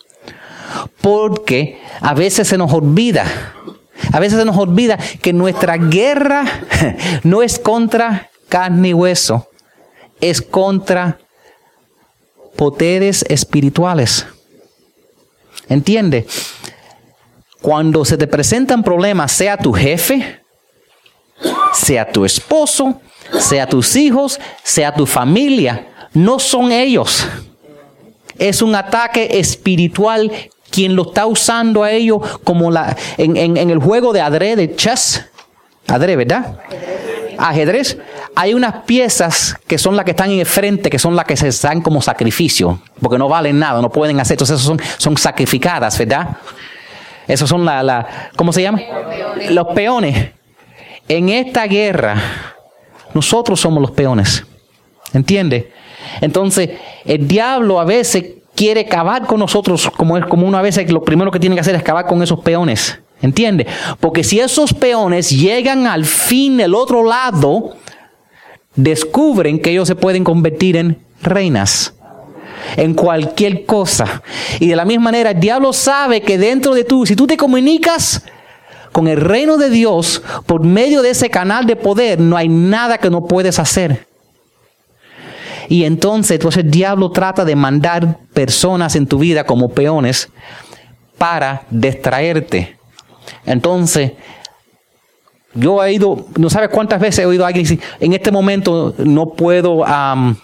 Porque 1.01 1.81
a 2.01 2.15
veces 2.15 2.47
se 2.47 2.59
nos 2.59 2.73
olvida, 2.73 3.25
a 4.13 4.21
veces 4.21 4.39
se 4.39 4.45
nos 4.45 4.57
olvida 4.57 4.99
que 5.21 5.33
nuestra 5.33 5.77
guerra 5.77 6.45
no 7.25 7.43
es 7.43 7.59
contra 7.59 8.31
carne 8.49 8.91
y 8.91 8.95
hueso, 8.95 9.49
es 10.21 10.43
contra 10.43 11.19
poderes 12.55 13.25
espirituales. 13.29 14.27
¿Entiende? 15.69 16.27
Cuando 17.61 18.05
se 18.05 18.17
te 18.17 18.27
presentan 18.27 18.83
problemas, 18.83 19.33
sea 19.33 19.57
tu 19.57 19.73
jefe, 19.73 20.41
sea 21.73 22.11
tu 22.11 22.25
esposo, 22.25 23.01
sea 23.39 23.67
tus 23.67 23.97
hijos, 23.97 24.41
sea 24.63 24.95
tu 24.95 25.07
familia, 25.07 25.87
no 26.15 26.39
son 26.39 26.73
ellos. 26.73 27.27
Es 28.39 28.63
un 28.63 28.75
ataque 28.75 29.39
espiritual 29.39 30.31
quien 30.71 30.95
lo 30.95 31.09
está 31.09 31.27
usando 31.27 31.83
a 31.83 31.91
ellos 31.91 32.21
como 32.45 32.71
la, 32.71 32.97
en, 33.17 33.57
el 33.57 33.79
juego 33.79 34.13
de 34.13 34.21
adrede, 34.21 34.77
chess, 34.77 35.25
adrede, 35.87 36.17
¿verdad? 36.17 36.59
Ajedrez. 37.39 37.97
Hay 38.35 38.55
unas 38.55 38.85
piezas 38.85 39.57
que 39.67 39.79
son 39.79 39.97
las 39.97 40.05
que 40.05 40.13
están 40.13 40.31
en 40.31 40.41
el 40.41 40.47
frente, 40.47 40.91
que 40.91 40.99
son 40.99 41.17
las 41.17 41.25
que 41.25 41.37
se 41.37 41.51
dan 41.67 41.81
como 41.81 42.01
sacrificio, 42.03 42.81
porque 43.01 43.19
no 43.19 43.29
valen 43.29 43.59
nada, 43.59 43.81
no 43.81 43.91
pueden 43.91 44.21
hacer, 44.21 44.35
entonces 44.35 44.61
son, 44.61 44.81
son 44.99 45.17
sacrificadas, 45.17 45.99
¿verdad? 45.99 46.37
Esos 47.29 47.49
son 47.49 47.65
la, 47.65 47.83
la 47.83 48.31
¿cómo 48.35 48.53
se 48.53 48.63
llama? 48.63 48.81
Los 49.51 49.69
peones. 49.69 50.31
En 51.07 51.29
esta 51.29 51.67
guerra, 51.67 52.21
nosotros 53.15 53.61
somos 53.61 53.81
los 53.81 53.91
peones. 53.93 54.45
¿Entiende? 55.13 55.73
Entonces, 56.21 56.71
el 57.05 57.29
diablo 57.29 57.81
a 57.81 57.85
veces 57.85 58.25
quiere 58.55 58.81
acabar 58.81 59.27
con 59.27 59.39
nosotros, 59.39 59.91
como 59.97 60.17
es 60.17 60.27
como 60.27 60.47
una 60.47 60.63
vez 60.63 60.91
lo 60.91 61.03
primero 61.03 61.31
que 61.31 61.39
tiene 61.39 61.55
que 61.55 61.61
hacer 61.61 61.75
es 61.75 61.81
acabar 61.81 62.07
con 62.07 62.23
esos 62.23 62.41
peones. 62.41 62.99
¿Entiende? 63.21 63.67
Porque 64.01 64.23
si 64.23 64.39
esos 64.39 64.73
peones 64.73 65.31
llegan 65.31 65.87
al 65.87 66.05
fin 66.05 66.57
del 66.57 66.75
otro 66.75 67.03
lado, 67.03 67.77
descubren 68.77 69.59
que 69.59 69.71
ellos 69.71 69.89
se 69.89 69.97
pueden 69.97 70.23
convertir 70.23 70.77
en 70.77 70.99
reinas 71.21 71.98
en 72.77 72.95
cualquier 72.95 73.65
cosa. 73.65 74.23
Y 74.61 74.69
de 74.69 74.77
la 74.77 74.85
misma 74.85 75.05
manera, 75.05 75.31
el 75.31 75.41
diablo 75.41 75.73
sabe 75.73 76.21
que 76.21 76.39
dentro 76.39 76.75
de 76.75 76.85
tú, 76.85 77.07
si 77.07 77.17
tú 77.17 77.27
te 77.27 77.37
comunicas 77.37 78.25
con 78.93 79.09
el 79.09 79.21
reino 79.21 79.57
de 79.57 79.71
Dios 79.71 80.23
por 80.47 80.65
medio 80.65 81.03
de 81.03 81.11
ese 81.11 81.31
canal 81.31 81.67
de 81.67 81.77
poder, 81.77 82.21
no 82.21 82.37
hay 82.37 82.49
nada 82.49 82.99
que 82.99 83.11
no 83.11 83.27
puedes 83.27 83.59
hacer. 83.59 84.07
Y 85.69 85.85
entonces, 85.85 86.33
entonces 86.33 86.65
el 86.65 86.71
diablo 86.71 87.11
trata 87.11 87.45
de 87.45 87.55
mandar 87.55 88.19
personas 88.33 88.97
en 88.97 89.07
tu 89.07 89.19
vida 89.19 89.45
como 89.45 89.69
peones 89.69 90.29
para 91.19 91.63
distraerte. 91.71 92.79
Entonces, 93.45 94.13
yo 95.55 95.83
he 95.83 95.93
ido, 95.95 96.27
no 96.37 96.51
sabes 96.51 96.69
cuántas 96.69 97.01
veces 97.01 97.21
he 97.21 97.27
oído 97.27 97.45
a 97.45 97.49
alguien 97.49 97.65
decir, 97.65 97.81
en 98.01 98.13
este 98.13 98.31
momento 98.31 98.95
no 98.99 99.31
puedo, 99.31 99.85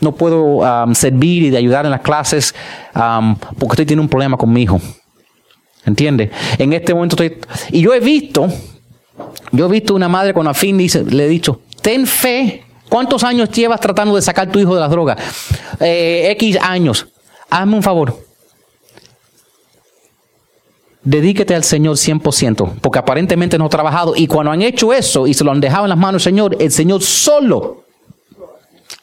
no 0.00 0.12
puedo 0.12 0.60
servir 0.94 1.44
y 1.44 1.50
de 1.50 1.58
ayudar 1.58 1.84
en 1.84 1.90
las 1.90 2.00
clases 2.00 2.54
porque 2.92 3.74
estoy 3.74 3.86
teniendo 3.86 4.02
un 4.02 4.08
problema 4.08 4.36
con 4.36 4.52
mi 4.52 4.62
hijo. 4.62 4.80
¿Entiendes? 5.86 6.30
En 6.58 6.72
este 6.72 6.94
momento 6.94 7.22
estoy... 7.22 7.38
Y 7.70 7.82
yo 7.82 7.92
he 7.92 8.00
visto, 8.00 8.48
yo 9.52 9.66
he 9.66 9.68
visto 9.68 9.94
una 9.94 10.08
madre 10.08 10.32
con 10.32 10.48
afín 10.48 10.78
dice, 10.78 11.04
le 11.04 11.26
he 11.26 11.28
dicho, 11.28 11.60
ten 11.82 12.06
fe. 12.06 12.64
¿Cuántos 12.88 13.24
años 13.24 13.50
llevas 13.50 13.80
tratando 13.80 14.14
de 14.14 14.22
sacar 14.22 14.50
tu 14.50 14.58
hijo 14.58 14.74
de 14.74 14.80
las 14.80 14.90
drogas? 14.90 15.18
Eh, 15.80 16.28
X 16.32 16.58
años. 16.60 17.08
Hazme 17.50 17.76
un 17.76 17.82
favor 17.82 18.24
dedíquete 21.04 21.54
al 21.54 21.64
Señor 21.64 21.96
100%, 21.96 22.80
porque 22.80 22.98
aparentemente 22.98 23.58
no 23.58 23.66
ha 23.66 23.68
trabajado. 23.68 24.14
Y 24.16 24.26
cuando 24.26 24.50
han 24.50 24.62
hecho 24.62 24.92
eso 24.92 25.26
y 25.26 25.34
se 25.34 25.44
lo 25.44 25.52
han 25.52 25.60
dejado 25.60 25.84
en 25.84 25.90
las 25.90 25.98
manos 25.98 26.24
del 26.24 26.32
Señor, 26.32 26.56
el 26.58 26.72
Señor 26.72 27.02
solo 27.02 27.84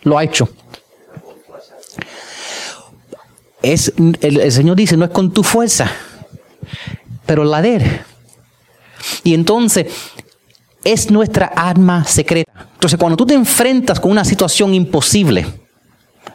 lo 0.04 0.18
ha 0.18 0.24
hecho. 0.24 0.50
Es, 3.62 3.94
el, 4.22 4.52
Señor 4.52 4.76
dice, 4.76 4.98
no 4.98 5.06
es 5.06 5.12
con 5.12 5.32
tu 5.32 5.44
fuerza, 5.44 5.92
pero 7.26 7.44
la 7.44 7.62
de 7.62 7.76
Él. 7.76 8.02
Y 9.24 9.36
entonces 9.36 9.88
es 10.84 11.12
nuestra 11.12 11.46
arma 11.46 12.04
secreta. 12.06 12.52
Entonces 12.74 12.98
cuando 12.98 13.16
tú 13.16 13.28
te 13.28 13.36
enfrentas 13.36 14.00
con 14.00 14.12
una 14.12 14.26
situación 14.26 14.74
imposible, 14.74 15.46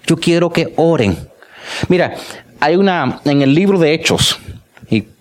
yo 0.07 0.16
quiero 0.16 0.50
que 0.50 0.72
oren. 0.76 1.29
Mira, 1.88 2.14
hay 2.61 2.76
una, 2.76 3.20
en 3.24 3.42
el 3.42 3.52
libro 3.52 3.79
de 3.81 3.92
Hechos, 3.92 4.38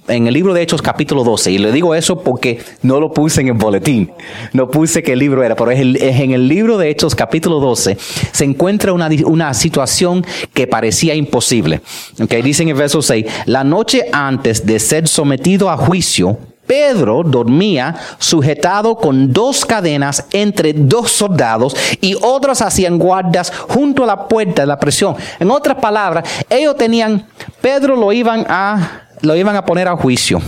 en 0.07 0.27
el 0.27 0.33
libro 0.33 0.53
de 0.53 0.61
Hechos 0.61 0.81
capítulo 0.81 1.23
12, 1.23 1.51
y 1.51 1.57
le 1.57 1.71
digo 1.71 1.95
eso 1.95 2.19
porque 2.19 2.59
no 2.83 2.99
lo 2.99 3.11
puse 3.11 3.41
en 3.41 3.47
el 3.47 3.53
boletín, 3.53 4.11
no 4.53 4.69
puse 4.69 5.01
qué 5.01 5.15
libro 5.15 5.43
era, 5.43 5.55
pero 5.55 5.71
es, 5.71 5.79
en 5.79 6.31
el 6.31 6.47
libro 6.47 6.77
de 6.77 6.89
Hechos 6.89 7.15
capítulo 7.15 7.59
12 7.59 7.97
se 8.31 8.43
encuentra 8.43 8.93
una, 8.93 9.09
una 9.25 9.53
situación 9.53 10.25
que 10.53 10.67
parecía 10.67 11.15
imposible. 11.15 11.81
Okay, 12.21 12.41
dice 12.41 12.63
en 12.63 12.69
el 12.69 12.75
verso 12.75 13.01
6, 13.01 13.25
la 13.45 13.63
noche 13.63 14.05
antes 14.11 14.65
de 14.65 14.79
ser 14.79 15.07
sometido 15.07 15.69
a 15.69 15.77
juicio, 15.77 16.37
Pedro 16.67 17.21
dormía 17.23 17.95
sujetado 18.17 18.95
con 18.95 19.31
dos 19.31 19.65
cadenas 19.65 20.25
entre 20.31 20.73
dos 20.73 21.11
soldados 21.11 21.75
y 22.01 22.15
otros 22.21 22.61
hacían 22.61 22.97
guardas 22.97 23.51
junto 23.69 24.03
a 24.03 24.07
la 24.07 24.27
puerta 24.27 24.63
de 24.63 24.67
la 24.67 24.79
prisión. 24.79 25.15
En 25.39 25.51
otras 25.51 25.77
palabras, 25.77 26.27
ellos 26.49 26.75
tenían, 26.75 27.27
Pedro 27.61 27.95
lo 27.95 28.11
iban 28.11 28.45
a 28.49 29.04
lo 29.21 29.35
iban 29.35 29.55
a 29.55 29.65
poner 29.65 29.87
a 29.87 29.95
juicio. 29.95 30.41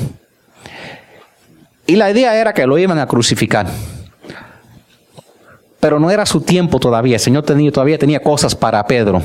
Y 1.86 1.96
la 1.96 2.12
idea 2.12 2.36
era 2.36 2.54
que 2.54 2.68
lo 2.68 2.78
iban 2.78 3.00
a 3.00 3.08
crucificar. 3.08 3.68
Pero 5.80 6.00
no 6.00 6.12
era 6.12 6.26
su 6.26 6.42
tiempo 6.42 6.80
todavía. 6.80 7.16
El 7.16 7.22
Señor 7.22 7.44
tenía, 7.44 7.72
todavía 7.72 7.98
tenía 7.98 8.22
cosas 8.22 8.56
para 8.56 8.86
Pedro. 8.86 9.22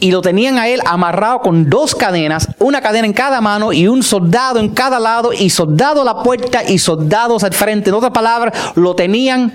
Y 0.00 0.10
lo 0.10 0.20
tenían 0.20 0.58
a 0.58 0.68
él 0.68 0.80
amarrado 0.84 1.40
con 1.40 1.68
dos 1.70 1.94
cadenas, 1.94 2.48
una 2.58 2.80
cadena 2.80 3.06
en 3.06 3.12
cada 3.12 3.40
mano 3.40 3.72
y 3.72 3.88
un 3.88 4.02
soldado 4.02 4.60
en 4.60 4.70
cada 4.70 5.00
lado, 5.00 5.32
y 5.32 5.48
soldado 5.50 6.02
a 6.02 6.04
la 6.04 6.22
puerta 6.22 6.62
y 6.64 6.78
soldados 6.78 7.44
al 7.44 7.54
frente. 7.54 7.90
En 7.90 7.96
otras 7.96 8.12
palabras, 8.12 8.72
lo 8.76 8.94
tenían 8.94 9.54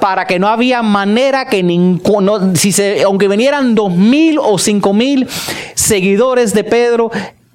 para 0.00 0.26
que 0.26 0.38
no 0.38 0.48
había 0.48 0.82
manera 0.82 1.46
que 1.46 1.62
ninguno, 1.62 2.54
si 2.56 2.72
se, 2.72 3.02
aunque 3.02 3.28
vinieran 3.28 3.74
dos 3.74 3.92
mil 3.92 4.38
o 4.40 4.58
cinco 4.58 4.92
mil 4.92 5.28
seguidores 5.74 6.54
de 6.54 6.64
Pedro, 6.64 7.10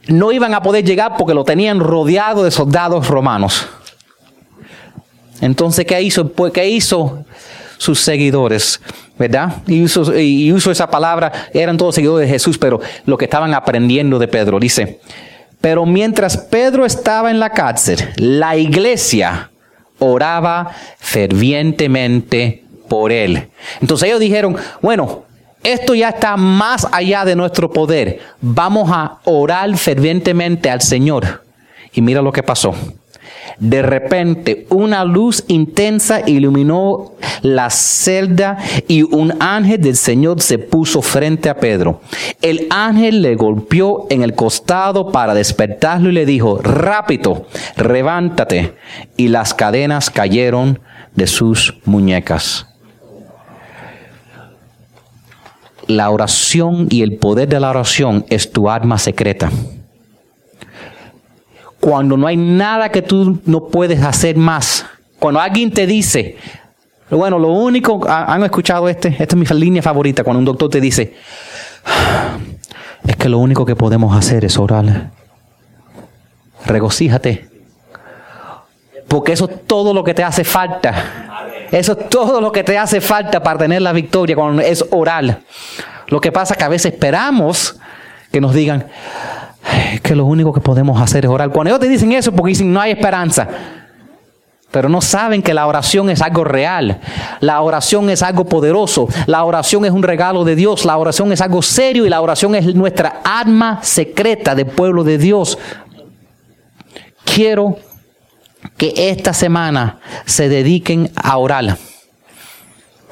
no 0.08 0.32
iban 0.32 0.54
a 0.54 0.62
poder 0.62 0.84
llegar 0.84 1.16
porque 1.18 1.34
lo 1.34 1.44
tenían 1.44 1.80
rodeado 1.80 2.44
de 2.44 2.52
soldados 2.52 3.08
romanos. 3.08 3.68
Entonces, 5.42 5.86
¿qué 5.86 6.02
hizo? 6.02 6.30
Pues, 6.30 6.52
¿qué 6.52 6.68
hizo 6.68 7.24
sus 7.78 8.00
seguidores? 8.00 8.82
¿Verdad? 9.18 9.58
Y 9.68 9.84
uso, 9.84 10.18
y 10.18 10.52
uso 10.52 10.72
esa 10.72 10.90
palabra, 10.90 11.50
eran 11.54 11.78
todos 11.78 11.96
seguidores 11.96 12.28
de 12.28 12.34
Jesús, 12.34 12.58
pero 12.58 12.80
lo 13.06 13.18
que 13.18 13.26
estaban 13.26 13.54
aprendiendo 13.54 14.18
de 14.18 14.28
Pedro. 14.30 14.60
Dice, 14.60 15.00
pero 15.60 15.86
mientras 15.86 16.38
Pedro 16.38 16.86
estaba 16.86 17.30
en 17.30 17.40
la 17.40 17.50
cárcel, 17.50 18.00
la 18.16 18.56
iglesia 18.56 19.49
oraba 20.00 20.72
fervientemente 20.98 22.64
por 22.88 23.12
él. 23.12 23.50
Entonces 23.82 24.08
ellos 24.08 24.20
dijeron, 24.20 24.58
bueno, 24.82 25.24
esto 25.64 25.94
ya 25.94 26.10
está 26.10 26.38
más 26.38 26.88
allá 26.92 27.26
de 27.26 27.36
nuestro 27.36 27.72
poder. 27.72 28.20
Vamos 28.42 28.90
a 28.92 29.20
orar 29.26 29.78
fervientemente 29.78 30.70
al 30.70 30.82
Señor. 30.82 31.44
Y 31.94 32.02
mira 32.02 32.22
lo 32.22 32.32
que 32.32 32.44
pasó. 32.44 32.74
De 33.60 33.82
repente 33.82 34.66
una 34.70 35.04
luz 35.04 35.44
intensa 35.48 36.22
iluminó 36.26 37.14
la 37.42 37.70
celda 37.70 38.58
y 38.88 39.04
un 39.04 39.34
ángel 39.40 39.82
del 39.82 39.96
Señor 39.96 40.42
se 40.42 40.58
puso 40.58 41.02
frente 41.02 41.50
a 41.50 41.58
Pedro. 41.58 42.02
El 42.42 42.68
ángel 42.70 43.22
le 43.22 43.36
golpeó 43.36 44.08
en 44.10 44.24
el 44.24 44.34
costado 44.34 45.12
para 45.12 45.34
despertarlo 45.34 46.10
y 46.10 46.14
le 46.14 46.26
dijo, 46.26 46.60
rápido, 46.62 47.48
levántate. 47.76 48.76
Y 49.18 49.28
las 49.28 49.54
cadenas 49.54 50.10
cayeron 50.10 50.80
de 51.16 51.28
sus 51.28 51.78
muñecas. 51.86 52.66
La 55.88 56.12
oración 56.12 56.88
y 56.90 57.02
el 57.02 57.18
poder 57.18 57.50
de 57.50 57.60
la 57.60 57.72
oración 57.72 58.26
es 58.30 58.52
tu 58.52 58.70
arma 58.70 58.98
secreta 58.98 59.52
cuando 61.80 62.18
no 62.18 62.28
hay 62.28 62.38
nada 62.38 62.90
que 62.90 63.02
tú 63.02 63.40
no 63.46 63.68
puedes 63.68 64.04
hacer 64.04 64.36
más. 64.36 64.86
Cuando 65.18 65.40
alguien 65.40 65.72
te 65.72 65.88
dice, 65.88 66.38
bueno, 67.10 67.40
lo 67.40 67.50
único, 67.50 68.02
han 68.08 68.44
escuchado 68.44 68.88
este, 68.88 69.10
esta 69.10 69.24
es 69.24 69.36
mi 69.36 69.46
línea 69.60 69.82
favorita, 69.82 70.24
cuando 70.24 70.40
un 70.40 70.46
doctor 70.46 70.70
te 70.70 70.82
dice, 70.82 71.16
es 73.06 73.16
que 73.16 73.30
lo 73.30 73.40
único 73.40 73.66
que 73.66 73.76
podemos 73.76 74.16
hacer 74.16 74.46
es 74.46 74.58
orar. 74.58 75.12
Regocíjate. 76.66 77.50
Porque 79.08 79.32
eso 79.32 79.50
es 79.50 79.66
todo 79.66 79.94
lo 79.94 80.04
que 80.04 80.14
te 80.14 80.24
hace 80.24 80.44
falta. 80.44 81.40
Eso 81.72 81.94
es 81.94 82.10
todo 82.10 82.42
lo 82.42 82.52
que 82.52 82.64
te 82.64 82.78
hace 82.78 83.02
falta 83.02 83.42
para 83.42 83.60
tener 83.60 83.82
la 83.82 83.92
victoria 83.92 84.36
cuando 84.36 84.62
es 84.62 84.86
orar. 84.92 85.42
Lo 86.08 86.22
que 86.22 86.32
pasa 86.32 86.54
es 86.54 86.58
que 86.58 86.64
a 86.64 86.70
veces 86.70 86.94
esperamos 86.94 87.80
que 88.32 88.42
nos 88.42 88.54
digan, 88.54 88.86
es 89.94 90.02
que 90.02 90.16
lo 90.16 90.26
único 90.26 90.54
que 90.54 90.62
podemos 90.62 91.02
hacer 91.02 91.26
es 91.26 91.32
orar. 91.32 91.50
Cuando 91.50 91.70
ellos 91.70 91.80
te 91.80 91.90
dicen 91.90 92.12
eso, 92.12 92.32
porque 92.32 92.50
dicen 92.50 92.72
no 92.72 92.80
hay 92.80 92.92
esperanza. 92.92 93.48
Pero 94.72 94.88
no 94.88 95.02
saben 95.02 95.42
que 95.42 95.54
la 95.54 95.66
oración 95.66 96.10
es 96.12 96.22
algo 96.22 96.44
real. 96.44 97.00
La 97.40 97.62
oración 97.62 98.10
es 98.10 98.22
algo 98.22 98.46
poderoso. 98.46 99.08
La 99.26 99.44
oración 99.44 99.84
es 99.86 99.92
un 99.92 100.04
regalo 100.04 100.44
de 100.44 100.56
Dios. 100.56 100.86
La 100.86 100.98
oración 100.98 101.32
es 101.32 101.42
algo 101.42 101.62
serio 101.64 102.06
y 102.06 102.10
la 102.10 102.22
oración 102.22 102.54
es 102.54 102.76
nuestra 102.76 103.22
arma 103.24 103.80
secreta 103.82 104.54
del 104.54 104.68
pueblo 104.68 105.04
de 105.04 105.18
Dios. 105.18 105.58
Quiero 107.24 107.78
que 108.78 108.94
esta 109.10 109.34
semana 109.34 110.00
se 110.26 110.50
dediquen 110.50 111.12
a 111.16 111.38
orar. 111.38 111.78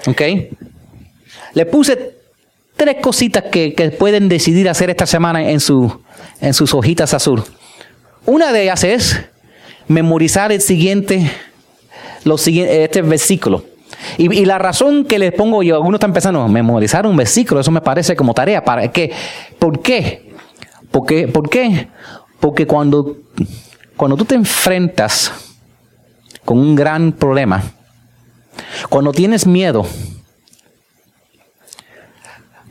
¿Ok? 0.06 0.22
Le 1.54 1.66
puse 1.66 2.17
tres 2.78 2.98
cositas 3.02 3.46
que, 3.52 3.96
pueden 3.98 4.30
decidir 4.30 4.70
hacer 4.70 4.90
esta 4.90 5.06
semana 5.06 5.50
en 5.50 5.60
su 5.60 6.00
en 6.42 6.54
sus 6.54 6.74
hojitas 6.74 7.14
azul. 7.14 7.44
Una 8.26 8.52
de 8.52 8.64
ellas 8.64 8.84
es 8.84 9.20
memorizar 9.88 10.52
el 10.52 10.62
siguiente, 10.62 11.32
los 12.24 12.48
este 12.48 13.02
versículo. 13.02 13.64
Y, 14.18 14.46
la 14.46 14.58
razón 14.58 15.06
que 15.06 15.18
les 15.18 15.34
pongo 15.34 15.64
yo, 15.64 15.76
algunos 15.76 15.98
están 15.98 16.14
pensando, 16.14 16.48
memorizar 16.48 17.06
un 17.08 17.16
versículo, 17.16 17.62
eso 17.62 17.72
me 17.72 17.82
parece 17.82 18.16
como 18.16 18.34
tarea. 18.34 18.64
¿Para 18.64 18.92
qué? 18.92 19.12
¿Por 19.58 19.82
qué? 19.82 20.34
Porque, 20.92 21.28
¿Por 21.28 21.50
qué? 21.50 21.88
Porque 22.40 22.68
cuando, 22.68 23.18
cuando 23.96 24.18
tú 24.18 24.26
te 24.26 24.36
enfrentas 24.36 25.32
con 26.46 26.60
un 26.60 26.76
gran 26.76 27.12
problema, 27.12 27.64
cuando 28.90 29.12
tienes 29.12 29.48
miedo, 29.48 29.86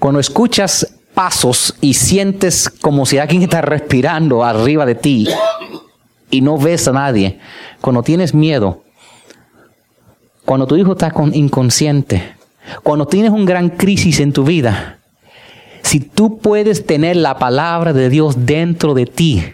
Cuando 0.07 0.21
escuchas 0.21 0.95
pasos 1.15 1.75
y 1.81 1.95
sientes 1.95 2.69
como 2.69 3.07
si 3.07 3.19
alguien 3.19 3.43
está 3.43 3.61
respirando 3.61 4.45
arriba 4.45 4.87
de 4.87 4.95
ti 4.95 5.27
y 6.31 6.43
no 6.43 6.59
ves 6.59 6.87
a 6.87 6.93
nadie, 6.93 7.41
cuando 7.81 8.05
tienes 8.05 8.33
miedo, 8.33 8.85
cuando 10.45 10.69
tu 10.69 10.77
hijo 10.77 10.93
está 10.93 11.13
inconsciente, 11.33 12.37
cuando 12.85 13.09
tienes 13.09 13.33
un 13.33 13.45
gran 13.45 13.69
crisis 13.69 14.21
en 14.21 14.33
tu 14.33 14.45
vida, 14.45 15.01
si 15.83 15.99
tú 15.99 16.39
puedes 16.39 16.87
tener 16.87 17.17
la 17.17 17.41
palabra 17.41 17.93
de 17.93 18.09
Dios 18.09 18.47
dentro 18.47 18.95
de 18.95 19.07
ti, 19.07 19.45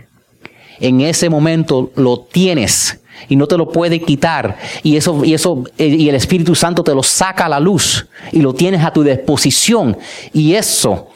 en 0.81 1.01
ese 1.01 1.31
momento 1.31 1.93
lo 1.97 2.21
tienes 2.21 3.01
y 3.29 3.37
no 3.37 3.47
te 3.47 3.57
lo 3.57 3.69
puede 3.71 4.01
quitar 4.01 4.59
y 4.83 4.97
eso 4.97 5.25
y 5.25 5.35
eso 5.35 5.65
y 5.79 6.09
el 6.09 6.15
Espíritu 6.15 6.55
Santo 6.55 6.83
te 6.83 6.95
lo 6.95 7.03
saca 7.03 7.47
a 7.47 7.49
la 7.49 7.61
luz 7.61 8.07
y 8.33 8.41
lo 8.41 8.55
tienes 8.55 8.85
a 8.85 8.93
tu 8.93 9.03
disposición 9.03 9.97
y 10.33 10.55
eso 10.55 11.09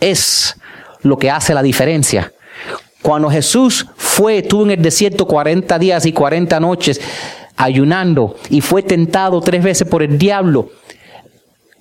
es 0.00 0.56
lo 1.02 1.18
que 1.18 1.30
hace 1.30 1.54
la 1.54 1.62
diferencia. 1.62 2.32
Cuando 3.02 3.30
Jesús 3.30 3.86
fue, 3.96 4.38
estuvo 4.38 4.64
en 4.64 4.72
el 4.72 4.82
desierto 4.82 5.26
40 5.26 5.78
días 5.78 6.06
y 6.06 6.12
40 6.12 6.58
noches 6.58 7.00
ayunando 7.56 8.36
y 8.50 8.60
fue 8.60 8.82
tentado 8.82 9.40
tres 9.40 9.62
veces 9.62 9.88
por 9.88 10.02
el 10.02 10.18
diablo. 10.18 10.70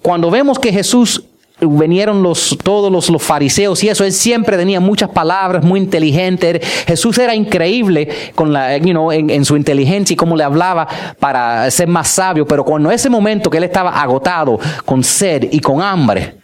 Cuando 0.01 0.29
vemos 0.29 0.59
que 0.59 0.71
Jesús 0.71 1.23
vinieron 1.61 2.21
los, 2.21 2.57
todos 2.61 2.91
los, 2.91 3.09
los, 3.09 3.23
fariseos 3.23 3.81
y 3.83 3.89
eso, 3.89 4.03
él 4.03 4.11
siempre 4.11 4.57
tenía 4.57 4.79
muchas 4.79 5.09
palabras, 5.09 5.63
muy 5.63 5.79
inteligente. 5.79 6.59
Jesús 6.85 7.17
era 7.17 7.33
increíble 7.33 8.09
con 8.35 8.51
la, 8.51 8.77
you 8.77 8.91
know, 8.91 9.11
en, 9.11 9.45
su 9.45 9.55
inteligencia 9.55 10.13
y 10.13 10.17
cómo 10.17 10.35
le 10.35 10.43
hablaba 10.43 10.87
para 11.19 11.69
ser 11.71 11.87
más 11.87 12.09
sabio, 12.09 12.45
pero 12.45 12.65
cuando 12.65 12.91
ese 12.91 13.09
momento 13.09 13.49
que 13.49 13.57
él 13.57 13.63
estaba 13.63 14.01
agotado, 14.01 14.59
con 14.83 15.03
sed 15.03 15.47
y 15.51 15.59
con 15.59 15.81
hambre, 15.81 16.35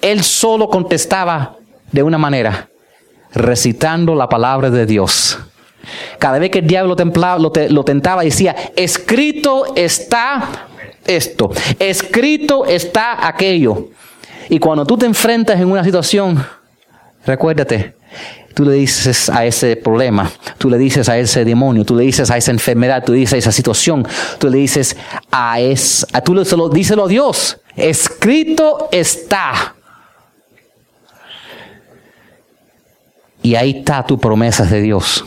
él 0.00 0.22
solo 0.22 0.68
contestaba 0.68 1.56
de 1.92 2.02
una 2.02 2.18
manera, 2.18 2.68
recitando 3.34 4.14
la 4.14 4.28
palabra 4.28 4.70
de 4.70 4.86
Dios. 4.86 5.38
Cada 6.18 6.38
vez 6.38 6.50
que 6.50 6.60
el 6.60 6.66
diablo 6.66 6.96
lo, 6.96 7.52
lo 7.68 7.84
tentaba, 7.84 8.22
decía, 8.22 8.56
escrito 8.74 9.74
está 9.76 10.68
esto, 11.06 11.50
escrito 11.78 12.64
está 12.64 13.26
aquello. 13.26 13.90
Y 14.48 14.58
cuando 14.58 14.84
tú 14.84 14.96
te 14.96 15.06
enfrentas 15.06 15.60
en 15.60 15.70
una 15.70 15.84
situación, 15.84 16.44
recuérdate, 17.26 17.94
tú 18.54 18.64
le 18.64 18.74
dices 18.74 19.28
a 19.28 19.44
ese 19.44 19.76
problema, 19.76 20.30
tú 20.58 20.70
le 20.70 20.78
dices 20.78 21.08
a 21.08 21.18
ese 21.18 21.44
demonio, 21.44 21.84
tú 21.84 21.96
le 21.96 22.04
dices 22.04 22.30
a 22.30 22.36
esa 22.36 22.50
enfermedad, 22.52 23.02
tú 23.04 23.12
le 23.12 23.18
dices 23.18 23.34
a 23.34 23.38
esa 23.38 23.52
situación, 23.52 24.06
tú 24.38 24.48
le 24.48 24.58
dices 24.58 24.96
a 25.30 25.60
esa, 25.60 26.20
tú 26.20 26.34
le 26.34 26.44
lo, 26.44 26.68
díselo 26.68 27.04
a 27.04 27.08
Dios, 27.08 27.58
escrito 27.76 28.88
está. 28.92 29.74
Y 33.42 33.56
ahí 33.56 33.78
está 33.78 34.06
tu 34.06 34.18
promesa 34.18 34.64
de 34.64 34.80
Dios. 34.80 35.24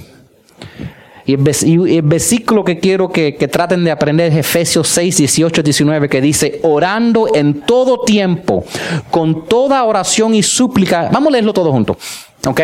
Y 1.27 1.33
el, 1.33 2.01
versículo 2.03 2.63
que 2.63 2.79
quiero 2.79 3.09
que, 3.09 3.35
que, 3.35 3.49
traten 3.49 3.83
de 3.83 3.91
aprender 3.91 4.31
es 4.31 4.37
Efesios 4.37 4.87
6, 4.87 5.17
18, 5.17 5.61
19, 5.61 6.07
que 6.07 6.21
dice, 6.21 6.61
orando 6.63 7.27
en 7.35 7.61
todo 7.61 8.05
tiempo, 8.05 8.63
con 9.11 9.45
toda 9.45 9.83
oración 9.83 10.33
y 10.33 10.41
súplica. 10.41 11.09
Vamos 11.11 11.27
a 11.27 11.31
leerlo 11.33 11.51
todo 11.51 11.71
junto. 11.73 11.97
¿Ok? 12.45 12.61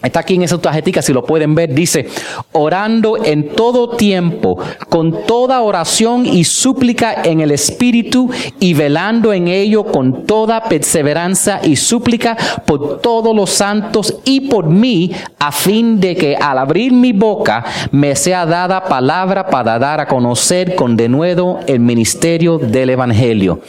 Está 0.00 0.20
aquí 0.20 0.36
en 0.36 0.42
esa 0.42 0.58
tarjetita, 0.58 1.02
si 1.02 1.12
lo 1.12 1.24
pueden 1.24 1.56
ver, 1.56 1.74
dice, 1.74 2.06
orando 2.52 3.16
en 3.24 3.48
todo 3.48 3.96
tiempo, 3.96 4.56
con 4.88 5.26
toda 5.26 5.60
oración 5.60 6.24
y 6.24 6.44
súplica 6.44 7.22
en 7.24 7.40
el 7.40 7.50
Espíritu 7.50 8.30
y 8.60 8.74
velando 8.74 9.32
en 9.32 9.48
ello 9.48 9.84
con 9.86 10.24
toda 10.24 10.62
perseverancia 10.62 11.60
y 11.64 11.74
súplica 11.74 12.36
por 12.64 13.00
todos 13.00 13.34
los 13.34 13.50
santos 13.50 14.20
y 14.24 14.42
por 14.42 14.68
mí, 14.68 15.10
a 15.40 15.50
fin 15.50 15.98
de 15.98 16.14
que 16.14 16.36
al 16.36 16.58
abrir 16.58 16.92
mi 16.92 17.12
boca 17.12 17.64
me 17.90 18.14
sea 18.14 18.46
dada 18.46 18.84
palabra 18.84 19.48
para 19.48 19.80
dar 19.80 20.00
a 20.00 20.06
conocer 20.06 20.76
con 20.76 20.96
denuedo 20.96 21.58
el 21.66 21.80
ministerio 21.80 22.58
del 22.58 22.90
Evangelio. 22.90 23.62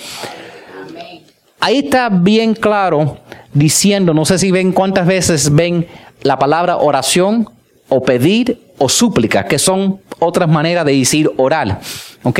Ahí 1.59 1.79
está 1.79 2.07
bien 2.09 2.53
claro 2.53 3.17
diciendo, 3.51 4.13
no 4.13 4.25
sé 4.25 4.37
si 4.37 4.51
ven 4.51 4.71
cuántas 4.71 5.07
veces 5.07 5.53
ven 5.53 5.87
la 6.21 6.37
palabra 6.37 6.77
oración 6.77 7.49
o 7.87 8.03
pedir 8.03 8.73
o 8.77 8.87
súplica, 8.89 9.45
que 9.45 9.59
son 9.59 10.01
otras 10.19 10.47
maneras 10.47 10.85
de 10.85 10.95
decir 10.95 11.31
orar. 11.37 11.79
¿Ok? 12.23 12.39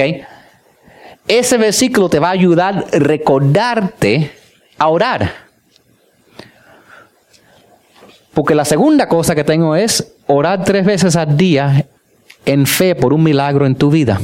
Ese 1.27 1.57
versículo 1.57 2.09
te 2.09 2.19
va 2.19 2.29
a 2.29 2.31
ayudar 2.31 2.85
a 2.91 2.99
recordarte 2.99 4.31
a 4.77 4.87
orar. 4.87 5.31
Porque 8.33 8.55
la 8.55 8.65
segunda 8.65 9.07
cosa 9.07 9.35
que 9.35 9.43
tengo 9.43 9.75
es 9.75 10.15
orar 10.27 10.63
tres 10.63 10.85
veces 10.85 11.15
al 11.15 11.35
día 11.35 11.85
en 12.45 12.65
fe 12.65 12.95
por 12.95 13.13
un 13.13 13.23
milagro 13.23 13.65
en 13.65 13.75
tu 13.75 13.89
vida. 13.89 14.19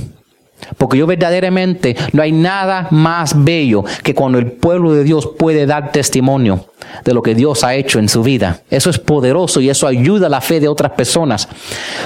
Porque 0.78 0.98
yo 0.98 1.06
verdaderamente 1.06 1.96
no 2.14 2.22
hay 2.22 2.32
nada 2.32 2.88
más 2.92 3.44
bello 3.44 3.84
que 4.04 4.16
cuando 4.16 4.40
el 4.40 4.52
pueblo 4.52 4.94
de 4.94 5.04
Dios 5.04 5.30
puede 5.38 5.66
dar 5.66 5.92
testimonio 5.92 6.66
de 7.04 7.14
lo 7.14 7.22
que 7.22 7.36
Dios 7.36 7.64
ha 7.64 7.76
hecho 7.76 8.00
en 8.00 8.10
su 8.10 8.24
vida. 8.24 8.62
Eso 8.70 8.90
es 8.90 8.98
poderoso 8.98 9.62
y 9.62 9.70
eso 9.70 9.86
ayuda 9.86 10.28
a 10.28 10.30
la 10.30 10.42
fe 10.42 10.60
de 10.60 10.68
otras 10.68 10.94
personas. 10.94 11.48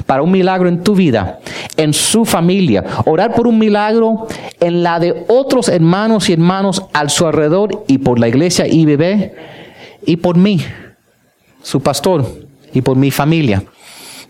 Para 0.05 0.23
un 0.23 0.31
milagro 0.31 0.67
en 0.67 0.83
tu 0.83 0.95
vida, 0.95 1.39
en 1.77 1.93
su 1.93 2.25
familia, 2.25 2.83
orar 3.05 3.33
por 3.33 3.47
un 3.47 3.59
milagro 3.59 4.27
en 4.59 4.83
la 4.83 4.99
de 4.99 5.25
otros 5.27 5.69
hermanos 5.69 6.29
y 6.29 6.33
hermanos 6.33 6.83
al 6.93 7.09
su 7.09 7.27
alrededor 7.27 7.85
y 7.87 7.99
por 7.99 8.19
la 8.19 8.27
iglesia 8.27 8.67
IBB 8.67 9.31
y 10.05 10.17
por 10.17 10.37
mí, 10.37 10.59
su 11.61 11.81
pastor, 11.81 12.25
y 12.73 12.81
por 12.81 12.97
mi 12.97 13.11
familia. 13.11 13.63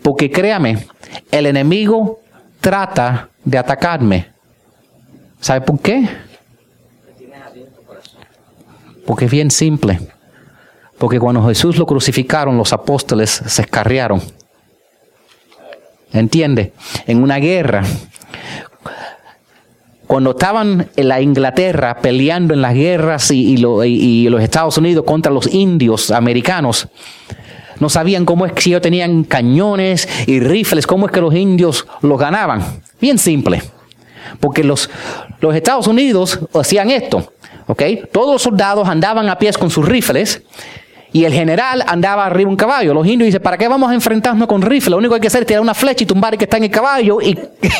Porque 0.02 0.30
créame, 0.30 0.86
el 1.30 1.46
enemigo 1.46 2.20
trata 2.60 3.29
de 3.44 3.58
atacarme. 3.58 4.26
¿Sabe 5.40 5.62
por 5.62 5.80
qué? 5.80 6.08
Porque 9.06 9.24
es 9.24 9.30
bien 9.30 9.50
simple. 9.50 10.00
Porque 10.98 11.18
cuando 11.18 11.46
Jesús 11.46 11.78
lo 11.78 11.86
crucificaron, 11.86 12.56
los 12.56 12.72
apóstoles 12.72 13.30
se 13.30 13.62
escarriaron. 13.62 14.20
¿Entiende? 16.12 16.72
En 17.06 17.22
una 17.22 17.36
guerra. 17.36 17.82
Cuando 20.06 20.32
estaban 20.32 20.88
en 20.96 21.08
la 21.08 21.20
Inglaterra 21.20 21.98
peleando 22.02 22.52
en 22.52 22.62
las 22.62 22.74
guerras 22.74 23.30
y, 23.30 23.56
los 23.56 24.42
Estados 24.42 24.76
Unidos 24.76 25.04
contra 25.06 25.32
los 25.32 25.46
indios 25.46 26.10
americanos, 26.10 26.88
no 27.80 27.88
sabían 27.88 28.24
cómo 28.24 28.46
es 28.46 28.52
que 28.52 28.70
ellos 28.70 28.82
tenían 28.82 29.24
cañones 29.24 30.08
y 30.26 30.40
rifles, 30.40 30.86
cómo 30.86 31.06
es 31.06 31.12
que 31.12 31.20
los 31.20 31.34
indios 31.34 31.86
los 32.02 32.18
ganaban. 32.18 32.62
Bien 33.00 33.18
simple. 33.18 33.62
Porque 34.38 34.62
los, 34.62 34.88
los 35.40 35.54
Estados 35.54 35.86
Unidos 35.86 36.38
hacían 36.54 36.90
esto. 36.90 37.32
¿ok? 37.66 37.82
Todos 38.12 38.34
los 38.34 38.42
soldados 38.42 38.88
andaban 38.88 39.28
a 39.28 39.38
pies 39.38 39.56
con 39.56 39.70
sus 39.70 39.86
rifles 39.86 40.42
y 41.12 41.24
el 41.24 41.32
general 41.32 41.84
andaba 41.86 42.26
arriba 42.26 42.50
un 42.50 42.56
caballo. 42.56 42.94
Los 42.94 43.06
indios 43.06 43.26
dicen, 43.26 43.42
¿para 43.42 43.56
qué 43.56 43.68
vamos 43.68 43.90
a 43.90 43.94
enfrentarnos 43.94 44.46
con 44.46 44.62
rifle? 44.62 44.90
Lo 44.90 44.98
único 44.98 45.12
que 45.12 45.16
hay 45.16 45.20
que 45.22 45.26
hacer 45.28 45.42
es 45.42 45.46
tirar 45.46 45.62
una 45.62 45.74
flecha 45.74 46.04
y 46.04 46.06
tumbar 46.06 46.34
el 46.34 46.38
que 46.38 46.44
está 46.44 46.56
en 46.56 46.64
el 46.64 46.70
caballo 46.70 47.20
y, 47.20 47.38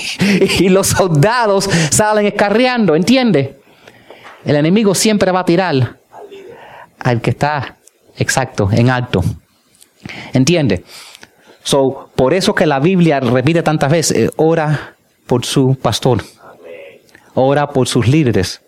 y 0.59 0.69
los 0.69 0.89
soldados 0.89 1.69
salen 1.91 2.27
escarreando, 2.27 2.97
¿entiende? 2.97 3.61
El 4.45 4.57
enemigo 4.57 4.95
siempre 4.95 5.31
va 5.31 5.41
a 5.41 5.45
tirar 5.45 5.99
al 6.99 7.21
que 7.21 7.31
está, 7.31 7.77
exacto, 8.17 8.69
en 8.73 8.91
alto. 8.91 9.23
¿Entiende? 10.33 10.85
So, 11.63 12.11
por 12.17 12.35
eso 12.35 12.55
que 12.55 12.67
la 12.67 12.81
Biblia 12.81 13.21
repite 13.21 13.63
tantas 13.63 13.91
veces, 13.91 14.17
eh, 14.17 14.31
ora 14.37 14.97
por 15.27 15.45
su 15.45 15.77
pastor, 15.81 16.25
ora 17.35 17.71
por 17.71 17.87
sus 17.87 18.09
líderes. 18.09 18.61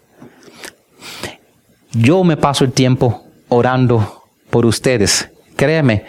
Yo 1.93 2.25
me 2.25 2.37
paso 2.37 2.65
el 2.65 2.73
tiempo 2.73 3.25
orando 3.49 4.23
por 4.51 4.67
ustedes. 4.67 5.29
Créeme, 5.57 6.05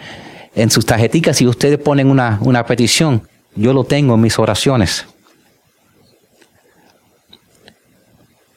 en 0.54 0.70
sus 0.70 0.86
tarjeticas, 0.86 1.36
si 1.36 1.46
ustedes 1.46 1.78
ponen 1.78 2.10
una, 2.10 2.38
una 2.42 2.64
petición, 2.64 3.28
yo 3.56 3.72
lo 3.72 3.84
tengo 3.84 4.14
en 4.14 4.20
mis 4.20 4.38
oraciones. 4.38 5.06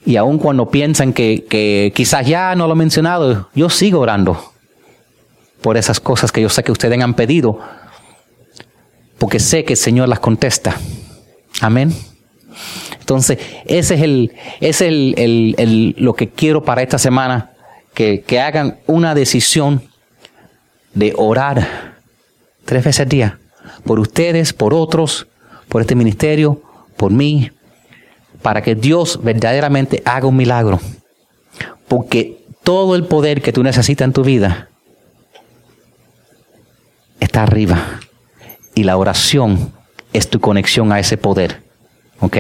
Y 0.06 0.16
aun 0.16 0.38
cuando 0.38 0.70
piensan 0.70 1.12
que, 1.12 1.46
que, 1.50 1.92
quizás 1.94 2.26
ya 2.26 2.56
no 2.56 2.68
lo 2.68 2.74
he 2.74 2.78
mencionado, 2.78 3.50
yo 3.54 3.70
sigo 3.70 4.00
orando 4.00 4.54
por 5.62 5.78
esas 5.78 6.00
cosas 6.00 6.32
que 6.32 6.42
yo 6.42 6.50
sé 6.50 6.64
que 6.64 6.72
ustedes 6.72 7.02
han 7.02 7.14
pedido, 7.14 7.60
porque 9.18 9.40
sé 9.40 9.64
que 9.64 9.74
el 9.74 9.78
Señor 9.78 10.10
las 10.10 10.20
contesta. 10.20 10.78
Amén. 11.62 11.94
Entonces, 13.00 13.40
ese 13.66 13.96
es, 13.96 14.02
el, 14.02 14.34
ese 14.60 14.70
es 14.70 14.82
el, 14.82 15.16
el, 15.18 15.56
el, 15.58 15.96
lo 15.98 16.14
que 16.14 16.30
quiero 16.30 16.64
para 16.64 16.82
esta 16.82 16.98
semana 16.98 17.52
que, 17.98 18.40
hagan 18.40 18.78
una 18.86 19.16
decisión 19.16 19.82
de 20.94 21.14
orar 21.18 21.96
tres 22.64 22.84
veces 22.84 23.00
al 23.00 23.10
día 23.10 23.40
por 23.86 24.00
ustedes, 24.00 24.54
por 24.54 24.76
otros, 24.76 25.28
por 25.68 25.82
este 25.82 25.96
ministerio, 25.96 26.62
por 26.96 27.12
mí, 27.12 27.50
para 28.44 28.62
que 28.62 28.76
Dios 28.76 29.20
verdaderamente 29.24 30.04
haga 30.06 30.28
un 30.28 30.36
milagro. 30.36 30.80
Porque 31.88 32.46
todo 32.62 32.96
el 32.96 33.06
poder 33.06 33.42
que 33.42 33.52
tú 33.52 33.64
necesitas 33.64 34.06
en 34.06 34.14
tu 34.14 34.24
vida 34.24 34.67
arriba. 37.44 38.00
Y 38.76 38.84
la 38.84 38.98
oración 38.98 39.74
es 40.14 40.30
tu 40.30 40.40
conexión 40.40 40.92
a 40.92 41.00
ese 41.00 41.18
poder. 41.18 41.64
¿Ok? 42.20 42.38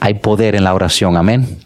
Hay 0.00 0.14
poder 0.14 0.54
en 0.54 0.64
la 0.64 0.74
oración. 0.74 1.16
Amén. 1.16 1.58